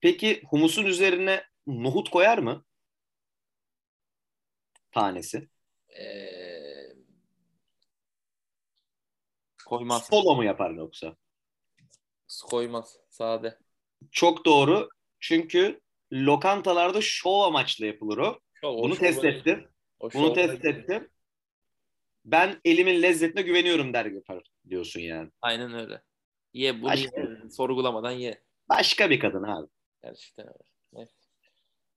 Peki 0.00 0.42
humusun 0.50 0.84
üzerine 0.84 1.44
nohut 1.66 2.10
koyar 2.10 2.38
mı? 2.38 2.64
Tanesi. 4.92 5.48
Ee, 5.88 6.53
koymaz. 9.66 10.06
Solo 10.06 10.34
mu 10.36 10.44
yapar 10.44 10.70
yoksa? 10.70 11.16
Koymaz. 12.50 12.96
Sade. 13.10 13.58
Çok 14.10 14.44
doğru. 14.44 14.88
Çünkü 15.20 15.80
lokantalarda 16.12 17.00
şov 17.00 17.40
amaçlı 17.40 17.86
yapılır 17.86 18.18
o. 18.18 18.40
Şov, 18.54 18.74
o 18.76 18.82
Bunu 18.82 18.94
şov- 18.94 18.98
test 18.98 19.24
ettim. 19.24 19.68
o 20.00 20.10
Bunu 20.12 20.26
şov- 20.28 20.34
test 20.34 20.64
ettim. 20.64 21.10
Ben 22.24 22.60
elimin 22.64 23.02
lezzetine 23.02 23.42
güveniyorum 23.42 23.92
der 23.92 24.06
yapar 24.06 24.42
diyorsun 24.70 25.00
yani. 25.00 25.30
Aynen 25.40 25.74
öyle. 25.74 26.02
Ye 26.52 26.76
bunu 26.82 26.90
Başka- 26.90 27.20
ye. 27.20 27.50
Sorgulamadan 27.50 28.10
ye. 28.10 28.42
Başka 28.68 29.10
bir 29.10 29.20
kadın 29.20 29.42
abi. 29.42 29.68
Gerçekten 30.02 30.46
öyle. 30.46 31.08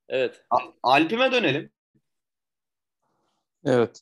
Evet. 0.09 0.45
A- 0.49 0.73
Alp'ime 0.83 1.31
dönelim. 1.31 1.71
Evet. 3.65 4.01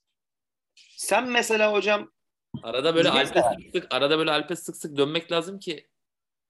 Sen 0.75 1.29
mesela 1.29 1.73
hocam 1.73 2.11
Arada 2.63 2.95
böyle 2.95 3.09
Alp'e 3.09 3.41
sık 3.41 3.75
sık 3.75 3.93
arada 3.93 4.17
böyle 4.17 4.31
Alp'e 4.31 4.55
sık 4.55 4.77
sık 4.77 4.97
dönmek 4.97 5.31
lazım 5.31 5.59
ki 5.59 5.87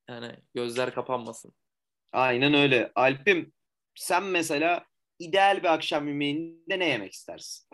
yani 0.10 0.36
gözler 0.54 0.94
kapanmasın. 0.94 1.54
aynen 2.12 2.54
öyle. 2.54 2.92
Alp'im 2.96 3.54
sen 3.96 4.24
mesela 4.24 4.86
ideal 5.20 5.58
bir 5.64 5.74
akşam 5.74 6.08
yemeğinde 6.08 6.80
ne 6.80 6.86
yemek 6.88 7.14
istersin? 7.14 7.68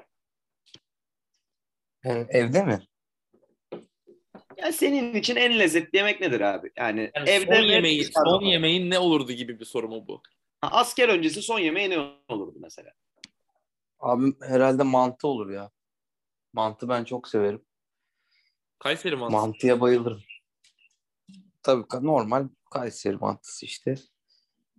Evde 2.03 2.65
mi? 2.65 2.79
Ya 4.57 4.71
senin 4.71 5.15
için 5.15 5.35
en 5.35 5.59
lezzetli 5.59 5.97
yemek 5.97 6.21
nedir 6.21 6.41
abi? 6.41 6.71
Yani, 6.77 7.11
Yani 7.15 7.29
evde 7.29 7.55
son 7.55 7.61
yemeği, 7.61 8.05
son 8.13 8.41
yemeğin 8.41 8.89
ne 8.89 8.99
olurdu 8.99 9.31
gibi 9.31 9.59
bir 9.59 9.65
soru 9.65 9.89
mu 9.89 10.07
bu? 10.07 10.21
Ha, 10.61 10.69
asker 10.71 11.09
öncesi 11.09 11.41
son 11.41 11.59
yemeği 11.59 11.89
ne 11.89 11.99
olurdu 12.27 12.57
mesela? 12.61 12.91
Abim 13.99 14.37
herhalde 14.41 14.83
mantı 14.83 15.27
olur 15.27 15.49
ya. 15.49 15.71
Mantı 16.53 16.89
ben 16.89 17.03
çok 17.03 17.27
severim. 17.27 17.65
Kayseri 18.81 19.15
mantısı. 19.15 19.41
Mantıya 19.41 19.81
bayılırım. 19.81 20.21
Tabii 21.63 21.83
normal 22.01 22.47
Kayseri 22.71 23.17
mantısı 23.17 23.65
işte. 23.65 23.95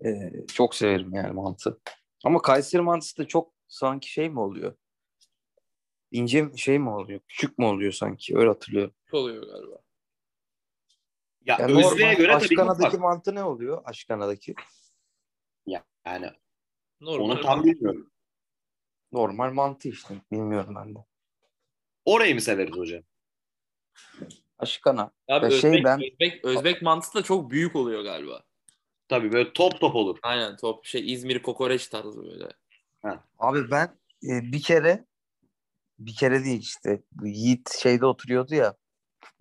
Ee, 0.05 0.33
çok 0.55 0.75
severim 0.75 1.15
yani 1.15 1.33
mantı. 1.33 1.81
Ama 2.25 2.43
Kayseri 2.43 2.83
mantısı 2.83 3.19
da 3.19 3.29
çok 3.29 3.53
sanki 3.69 4.13
şey 4.13 4.29
mi 4.31 4.41
oluyor? 4.41 4.77
İnce 6.11 6.43
mi- 6.43 6.59
şey 6.59 6.79
mi 6.79 6.91
oluyor? 6.91 7.21
Küçük 7.29 7.59
mü 7.59 7.65
oluyor 7.65 7.93
sanki? 7.93 8.39
Öyle 8.39 8.49
hatırlıyorum. 8.49 8.95
oluyor 9.13 9.47
galiba. 9.47 9.77
Ya 11.45 11.57
Yani 11.61 11.75
normal 11.75 12.17
göre 12.17 12.33
tabii 12.33 12.49
ki 12.49 12.55
Aşkana'daki 12.55 12.97
mantı 12.97 13.35
ne 13.35 13.45
oluyor? 13.45 13.83
Aşkana'daki. 13.85 14.55
Yani 16.07 16.31
Normal. 17.01 17.25
onu 17.25 17.41
tam 17.41 17.65
bilmiyorum. 17.65 18.11
Normal 19.13 19.53
mantı 19.53 19.89
işte. 19.89 20.15
Bilmiyorum 20.33 20.75
ben 20.75 20.95
de. 20.95 20.99
Orayı 22.05 22.35
mı 22.35 22.41
severiz 22.41 22.77
hocam? 22.77 23.03
Aşkana. 24.59 25.03
Abi 25.03 25.13
Ya 25.29 25.41
Özbek, 25.43 25.61
şey 25.61 25.85
ben- 25.85 26.01
Özbek, 26.01 26.45
Özbek 26.45 26.83
mantısı 26.83 27.15
da 27.15 27.23
çok 27.23 27.51
büyük 27.51 27.77
oluyor 27.77 28.03
galiba. 28.05 28.43
Tabii 29.09 29.33
böyle 29.33 29.53
top 29.53 29.81
top 29.81 29.95
olur. 29.95 30.19
Aynen 30.23 30.57
top 30.57 30.85
şey 30.85 31.13
İzmir 31.13 31.43
kokoreç 31.43 31.89
tarzı 31.89 32.25
böyle. 32.25 32.49
Abi 33.39 33.71
ben 33.71 33.99
e, 34.29 34.53
bir 34.53 34.63
kere 34.63 35.05
bir 35.99 36.15
kere 36.15 36.45
değil 36.45 36.61
işte. 36.61 37.03
Bu 37.13 37.27
Yiğit 37.27 37.71
şeyde 37.79 38.07
oturuyordu 38.07 38.55
ya. 38.55 38.75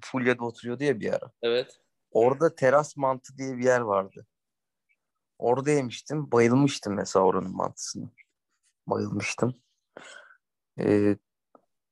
Fulya'da 0.02 0.44
oturuyordu 0.44 0.84
ya 0.84 1.00
bir 1.00 1.14
ara. 1.14 1.32
Evet. 1.42 1.80
Orada 2.12 2.56
teras 2.56 2.98
mantı 2.98 3.38
diye 3.38 3.58
bir 3.58 3.64
yer 3.64 3.80
vardı. 3.80 4.26
Orada 5.38 5.72
yemiştim. 5.72 6.32
Bayılmıştım 6.32 6.96
mesela 6.96 7.26
oranın 7.26 7.56
mantısına. 7.56 8.10
Bayılmıştım. 8.88 9.62
Ee, 10.80 11.18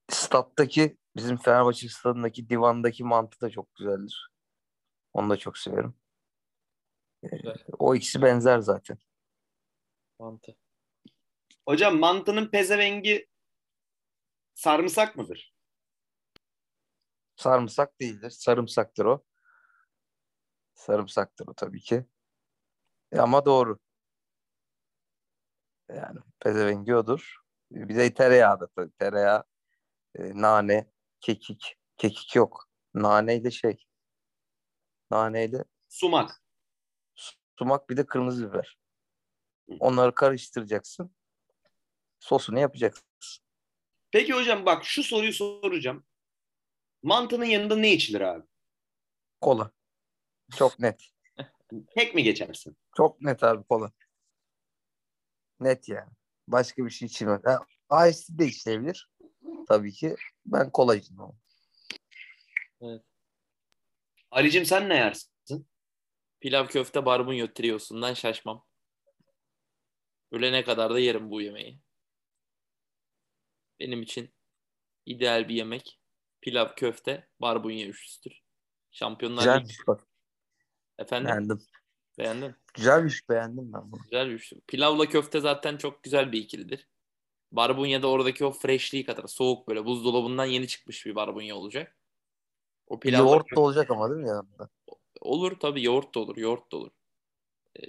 stat'taki 0.10 0.98
bizim 1.20 1.38
Fenerbahçe 1.38 1.90
stadındaki 1.90 2.50
divandaki 2.50 3.04
mantı 3.04 3.42
da 3.42 3.50
çok 3.50 3.76
güzeldir. 3.76 4.30
Onu 5.14 5.30
da 5.30 5.38
çok 5.38 5.58
severim. 5.58 5.94
Ee, 7.24 7.28
Güzel. 7.28 7.56
o 7.80 7.96
ikisi 7.96 8.22
benzer 8.22 8.60
zaten. 8.60 8.98
Mantı. 10.20 10.56
Hocam 11.68 12.00
mantının 12.00 12.52
pezevengi 12.52 13.28
sarımsak 14.54 15.16
mıdır? 15.18 15.54
Sarımsak 17.36 18.00
değildir. 18.00 18.30
Sarımsaktır 18.30 19.06
o. 19.06 19.24
Sarımsaktır 20.74 21.48
o 21.48 21.54
tabii 21.54 21.82
ki. 21.82 22.06
E 23.12 23.20
ama 23.20 23.46
doğru. 23.46 23.80
Yani 25.90 26.20
pezevengi 26.40 26.96
odur. 26.96 27.36
Bir 27.72 27.96
de 27.96 28.14
tereyağı 28.14 28.60
da 28.60 28.68
tabii. 28.68 28.92
Tereyağı, 28.92 29.44
e, 30.16 30.42
nane, 30.42 30.92
kekik. 31.22 31.76
Kekik 31.98 32.36
yok. 32.36 32.70
Naneyle 32.94 33.52
şey. 33.52 33.86
Naneyle 35.12 35.64
Sumak. 35.90 36.44
sumak 37.60 37.90
bir 37.90 37.98
de 37.98 38.06
kırmızı 38.06 38.50
biber. 38.50 38.80
Onları 39.80 40.16
karıştıracaksın. 40.16 41.16
Sosunu 42.20 42.60
yapacaksın. 42.60 43.06
Peki 44.12 44.34
hocam 44.34 44.66
bak 44.66 44.86
şu 44.86 45.04
soruyu 45.04 45.34
soracağım. 45.34 46.06
Mantının 47.04 47.46
yanında 47.46 47.76
ne 47.76 47.94
içilir 47.94 48.22
abi? 48.22 48.48
Kola. 49.42 49.72
Çok 50.58 50.80
net. 50.80 51.04
Tek 51.96 52.16
mi 52.16 52.24
geçersin? 52.24 52.78
Çok 52.98 53.22
net 53.22 53.44
abi 53.44 53.64
kola. 53.64 53.92
Net 55.60 55.90
yani. 55.90 56.12
Başka 56.48 56.86
bir 56.86 56.90
şey 56.90 57.06
içilmez. 57.06 57.42
Ha, 57.90 58.08
Ice 58.10 58.20
de 58.30 58.46
içilebilir. 58.46 59.10
Tabii 59.70 59.92
ki. 59.92 60.16
Ben 60.46 60.72
kola 60.72 60.96
içiyorum. 60.96 61.36
Ali'cim 64.32 64.66
sen 64.66 64.90
ne 64.90 64.96
yersin? 64.96 65.68
Pilav 66.40 66.68
köfte 66.68 67.06
barbunya 67.06 67.54
triosundan 67.54 68.14
şaşmam. 68.14 68.66
Ölene 70.32 70.64
kadar 70.64 70.94
da 70.94 71.00
yerim 71.00 71.32
bu 71.32 71.42
yemeği. 71.42 71.80
Benim 73.80 74.02
için 74.02 74.34
ideal 75.06 75.50
bir 75.50 75.56
yemek. 75.56 76.00
Pilav 76.42 76.76
köfte 76.76 77.30
barbunya 77.42 77.88
üçlüsüdür. 77.88 78.42
Şampiyonlar 78.92 79.42
Ligi- 79.42 79.46
Güzelmiş 79.62 79.88
bak. 79.88 80.08
Efendim 80.98 81.28
Beğendim. 81.28 81.62
beğendin. 82.18 82.56
Güzelmiş 82.74 83.30
beğendim 83.30 83.74
ben 83.74 83.92
bunu. 83.92 84.02
Güzel 84.04 84.28
bir 84.30 84.34
üçlü. 84.34 84.62
Pilavla 84.62 85.06
köfte 85.10 85.40
zaten 85.40 85.78
çok 85.78 86.04
güzel 86.04 86.32
bir 86.32 86.40
ikilidir. 86.40 86.88
Barbunya 87.52 88.02
da 88.02 88.08
oradaki 88.08 88.46
o 88.46 88.52
freshliği 88.52 89.06
katar. 89.06 89.28
Soğuk 89.28 89.68
böyle 89.68 89.86
buzdolabından 89.86 90.46
yeni 90.46 90.68
çıkmış 90.68 91.06
bir 91.06 91.16
barbunya 91.16 91.56
olacak. 91.56 91.96
O 92.88 93.00
pilavla 93.00 93.32
Yoğurt 93.32 93.56
da 93.56 93.60
olacak 93.60 93.92
ama 93.92 94.10
değil 94.10 94.22
mi 94.22 94.28
yanında? 94.28 94.70
Olur 95.22 95.60
tabii 95.60 95.84
yoğurt 95.84 96.16
da 96.16 96.20
olur, 96.20 96.38
yoğurt 96.38 96.72
da 96.72 96.78
olur. 96.78 96.92
Ee, 97.76 97.86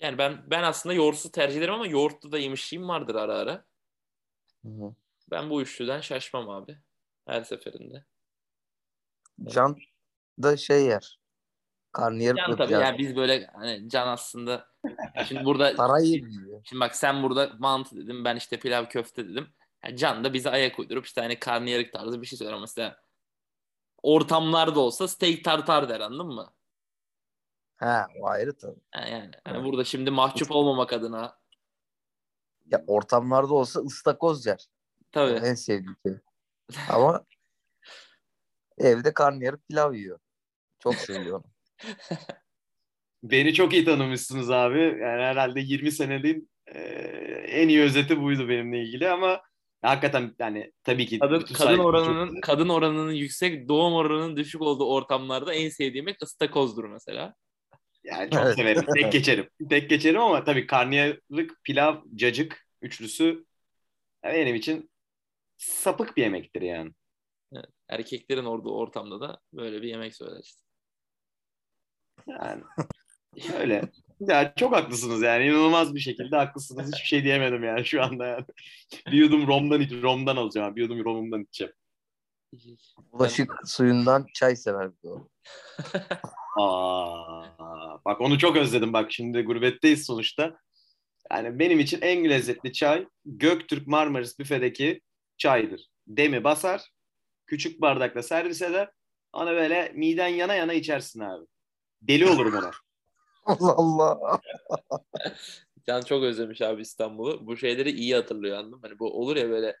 yani 0.00 0.18
ben 0.18 0.50
ben 0.50 0.62
aslında 0.62 0.94
yoğurtsuz 0.94 1.32
tercih 1.32 1.58
ederim 1.58 1.74
ama 1.74 1.86
yoğurtlu 1.86 2.32
da 2.32 2.38
yemişliğim 2.38 2.88
vardır 2.88 3.14
ara 3.14 3.34
ara. 3.34 3.64
Hı 4.64 4.68
hı. 4.68 4.94
Ben 5.30 5.50
bu 5.50 5.62
üçlüden 5.62 6.00
şaşmam 6.00 6.48
abi. 6.50 6.78
Her 7.26 7.42
seferinde. 7.42 8.04
Can 9.44 9.76
da 10.42 10.56
şey 10.56 10.84
yer. 10.86 11.18
Karnıyarık 11.96 12.38
Can 12.38 12.56
tabii 12.56 12.72
yani 12.72 12.98
biz 12.98 13.16
böyle 13.16 13.46
hani 13.46 13.88
Can 13.88 14.08
aslında 14.08 14.68
şimdi 15.28 15.44
burada 15.44 15.72
Parayı 15.76 16.30
şimdi 16.64 16.80
bak 16.80 16.96
sen 16.96 17.22
burada 17.22 17.52
mantı 17.58 17.96
dedim 17.96 18.24
ben 18.24 18.36
işte 18.36 18.58
pilav 18.58 18.84
köfte 18.84 19.28
dedim. 19.28 19.48
Yani 19.84 19.96
Can 19.96 20.24
da 20.24 20.32
bize 20.32 20.50
ayak 20.50 20.78
uydurup 20.78 21.06
işte 21.06 21.20
hani 21.20 21.38
karnıyarık 21.38 21.92
tarzı 21.92 22.22
bir 22.22 22.26
şey 22.26 22.38
söyler 22.38 22.60
mesela. 22.60 22.96
Ortamlarda 24.02 24.80
olsa 24.80 25.08
steak 25.08 25.44
tartar 25.44 25.88
der 25.88 26.00
anladın 26.00 26.34
mı? 26.34 26.52
Ha 27.76 28.06
o 28.20 28.26
ayrı 28.26 28.56
tabii. 28.56 28.80
Yani, 28.94 29.10
yani 29.10 29.30
Evet. 29.46 29.64
burada 29.64 29.84
şimdi 29.84 30.10
mahcup 30.10 30.50
olmamak 30.50 30.92
adına 30.92 31.38
Ya 32.66 32.84
ortamlarda 32.86 33.54
olsa 33.54 33.80
ıstakoz 33.80 34.46
yer. 34.46 34.66
tabii. 35.12 35.46
En 35.46 35.54
sevdiğim 35.54 35.96
şey. 36.06 36.14
Ama 36.90 37.24
evde 38.78 39.14
karnıyarık 39.14 39.68
pilav 39.68 39.92
yiyor. 39.92 40.18
Çok 40.78 40.94
seviyorum. 40.94 41.55
Beni 43.22 43.54
çok 43.54 43.72
iyi 43.72 43.84
tanımışsınız 43.84 44.50
abi. 44.50 44.78
Yani 44.78 45.22
herhalde 45.22 45.60
20 45.60 45.92
senenin 45.92 46.50
e, 46.66 46.80
en 47.46 47.68
iyi 47.68 47.80
özeti 47.80 48.20
buydu 48.22 48.48
benimle 48.48 48.82
ilgili 48.82 49.08
ama 49.08 49.42
hakikaten 49.82 50.34
yani 50.38 50.72
tabii 50.84 51.06
ki 51.06 51.18
Kadın, 51.18 51.40
kadın 51.40 51.78
oranının 51.78 52.40
kadın 52.40 52.68
oranının 52.68 53.12
yüksek, 53.12 53.68
doğum 53.68 53.94
oranının 53.94 54.36
düşük 54.36 54.62
olduğu 54.62 54.86
ortamlarda 54.86 55.54
en 55.54 55.68
sevdiğim 55.68 55.94
yemek 55.94 56.22
ıstakozdur 56.22 56.84
mesela. 56.84 57.34
Yani 58.04 58.30
çok 58.30 58.42
Evet. 58.42 58.54
severim. 58.54 58.84
Tek 58.94 59.12
geçerim. 59.12 59.48
Tek 59.70 59.90
geçerim 59.90 60.20
ama 60.20 60.44
tabii 60.44 60.66
karnıyarık, 60.66 61.64
pilav, 61.64 61.96
cacık 62.14 62.66
üçlüsü 62.82 63.44
benim 64.24 64.54
için 64.54 64.90
sapık 65.56 66.16
bir 66.16 66.22
yemektir 66.22 66.62
yani. 66.62 66.90
Erkeklerin 67.88 68.44
orada 68.44 68.70
ortamda 68.70 69.20
da 69.20 69.40
böyle 69.52 69.82
bir 69.82 69.88
yemek 69.88 70.16
söyler 70.16 70.40
işte. 70.44 70.65
Yani 72.26 72.62
öyle. 73.58 73.82
Ya 74.20 74.54
çok 74.56 74.72
haklısınız 74.76 75.22
yani. 75.22 75.46
inanılmaz 75.46 75.94
bir 75.94 76.00
şekilde 76.00 76.36
haklısınız. 76.36 76.92
Hiçbir 76.94 77.06
şey 77.06 77.24
diyemedim 77.24 77.64
yani 77.64 77.84
şu 77.84 78.02
anda 78.02 78.26
yani. 78.26 78.44
Bir 79.06 79.12
yudum 79.12 79.46
romdan, 79.46 79.80
iç- 79.80 80.02
romdan 80.02 80.36
alacağım. 80.36 80.76
Bir 80.76 80.82
yudum 80.82 81.04
romumdan 81.04 81.42
içeceğim. 81.42 81.72
Bulaşık 83.12 83.52
suyundan 83.64 84.26
çay 84.34 84.56
sever 84.56 84.90
bir 84.92 85.08
de 85.08 85.12
o. 85.12 85.28
Aa, 86.60 88.04
bak 88.04 88.20
onu 88.20 88.38
çok 88.38 88.56
özledim 88.56 88.92
bak 88.92 89.12
şimdi 89.12 89.42
gurbetteyiz 89.42 90.06
sonuçta. 90.06 90.58
Yani 91.32 91.58
benim 91.58 91.80
için 91.80 92.00
en 92.00 92.30
lezzetli 92.30 92.72
çay 92.72 93.06
Göktürk 93.24 93.86
Marmaris 93.86 94.38
büfedeki 94.38 95.00
çaydır. 95.38 95.86
Demi 96.06 96.44
basar, 96.44 96.90
küçük 97.46 97.80
bardakla 97.80 98.22
servis 98.22 98.62
eder. 98.62 98.90
Onu 99.32 99.50
böyle 99.50 99.92
miden 99.94 100.28
yana 100.28 100.54
yana 100.54 100.72
içersin 100.72 101.20
abi. 101.20 101.46
Deli 102.02 102.26
olurum 102.26 102.54
ona. 102.54 102.70
Allah 103.44 103.72
Allah. 103.76 104.40
Can 105.86 106.00
çok 106.02 106.22
özlemiş 106.22 106.62
abi 106.62 106.82
İstanbul'u. 106.82 107.46
Bu 107.46 107.56
şeyleri 107.56 107.90
iyi 107.90 108.14
hatırlıyor 108.14 108.56
anladın 108.58 108.74
mı? 108.74 108.80
Hani 108.82 108.98
bu 108.98 109.20
olur 109.20 109.36
ya 109.36 109.50
böyle 109.50 109.76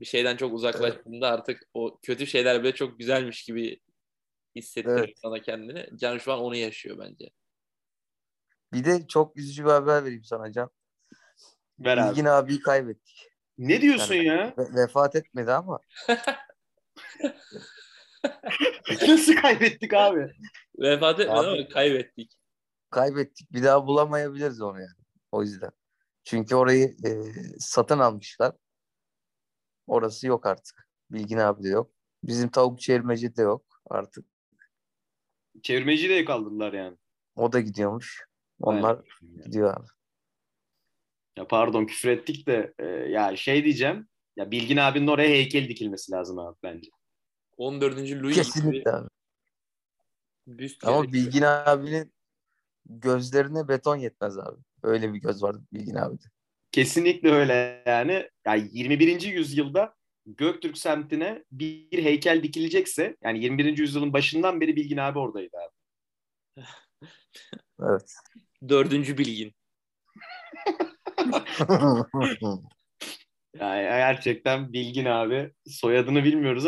bir 0.00 0.06
şeyden 0.06 0.36
çok 0.36 0.52
uzaklaştığında 0.54 1.28
artık 1.28 1.62
o 1.74 1.98
kötü 2.02 2.26
şeyler 2.26 2.62
bile 2.62 2.74
çok 2.74 2.98
güzelmiş 2.98 3.44
gibi 3.44 3.80
hissettiriyor 4.56 4.98
Evet. 4.98 5.18
sana 5.22 5.42
kendini. 5.42 5.98
Can 5.98 6.18
şu 6.18 6.32
an 6.32 6.38
onu 6.40 6.56
yaşıyor 6.56 6.98
bence. 6.98 7.30
Bir 8.72 8.84
de 8.84 9.06
çok 9.06 9.36
üzücü 9.36 9.64
bir 9.64 9.70
haber 9.70 10.04
vereyim 10.04 10.24
sana 10.24 10.52
Can. 10.52 10.70
Ver 11.78 11.96
abi. 11.98 12.10
Bilgin 12.10 12.24
abiyi 12.24 12.60
kaybettik. 12.60 13.28
Ne 13.58 13.80
diyorsun 13.80 14.14
Yani- 14.14 14.26
ya? 14.26 14.54
Ve- 14.58 14.82
vefat 14.82 15.16
etmedi 15.16 15.52
ama 15.52 15.80
Nasıl 19.08 19.34
kaybettik 19.36 19.94
abi? 19.94 20.32
Vefat 20.78 21.20
etmedi 21.20 21.38
Abi- 21.38 21.46
ama 21.46 21.68
kaybettik. 21.68 22.32
kaybettik. 22.90 23.52
Bir 23.52 23.62
daha 23.62 23.86
bulamayabiliriz 23.86 24.60
onu 24.60 24.80
yani. 24.80 25.02
O 25.32 25.42
yüzden. 25.42 25.70
Çünkü 26.24 26.54
orayı 26.54 26.86
e, 26.86 27.10
satın 27.58 27.98
almışlar. 27.98 28.56
Orası 29.86 30.26
yok 30.26 30.46
artık. 30.46 30.88
Bilgin 31.10 31.38
abi 31.38 31.62
de 31.62 31.68
yok. 31.68 31.92
Bizim 32.24 32.48
tavuk 32.48 32.80
çevirmeci 32.80 33.36
de 33.36 33.42
yok 33.42 33.64
artık. 33.90 34.26
Çevirmeciyi 35.62 36.10
de 36.10 36.24
kaldırdılar 36.24 36.72
yani. 36.72 36.96
O 37.36 37.52
da 37.52 37.60
gidiyormuş. 37.60 38.26
Onlar 38.60 39.04
gidiyor 39.44 39.76
abi. 39.76 39.86
Ya 41.36 41.46
pardon 41.46 41.86
küfür 41.86 42.08
ettik 42.08 42.46
de 42.46 42.74
e, 42.78 42.86
ya 42.86 43.36
şey 43.36 43.64
diyeceğim. 43.64 44.08
Ya 44.36 44.50
Bilgin 44.50 44.76
abinin 44.76 45.06
oraya 45.06 45.28
heykel 45.28 45.68
dikilmesi 45.68 46.12
lazım 46.12 46.38
abi 46.38 46.56
bence. 46.62 46.90
14. 47.56 47.96
Louis 47.96 48.06
gibi 48.08 48.34
Kesinlikle 48.34 48.90
abi. 48.90 49.08
Büst 50.46 50.84
Ama 50.84 51.00
gerekiyor. 51.00 51.24
Bilgin 51.24 51.42
abinin 51.42 52.12
gözlerine 52.86 53.68
beton 53.68 53.96
yetmez 53.96 54.38
abi. 54.38 54.60
Öyle 54.82 55.14
bir 55.14 55.18
göz 55.18 55.42
vardı 55.42 55.62
Bilgin 55.72 55.94
abide. 55.94 56.24
Kesinlikle 56.72 57.32
öyle 57.32 57.82
yani. 57.86 58.30
Ya 58.46 58.54
21. 58.54 59.20
yüzyılda 59.20 59.94
Göktürk 60.26 60.78
semtine 60.78 61.44
bir 61.52 62.04
heykel 62.04 62.42
dikilecekse 62.42 63.16
yani 63.22 63.44
21. 63.44 63.78
yüzyılın 63.78 64.12
başından 64.12 64.60
beri 64.60 64.76
Bilgin 64.76 64.96
abi 64.96 65.18
oradaydı 65.18 65.56
abi. 65.56 65.72
Evet. 67.80 68.14
Dördüncü 68.68 69.18
bilgin. 69.18 69.54
Yani 73.60 73.82
gerçekten 73.82 74.72
Bilgin 74.72 75.04
abi 75.04 75.52
soyadını 75.66 76.24
bilmiyoruz 76.24 76.60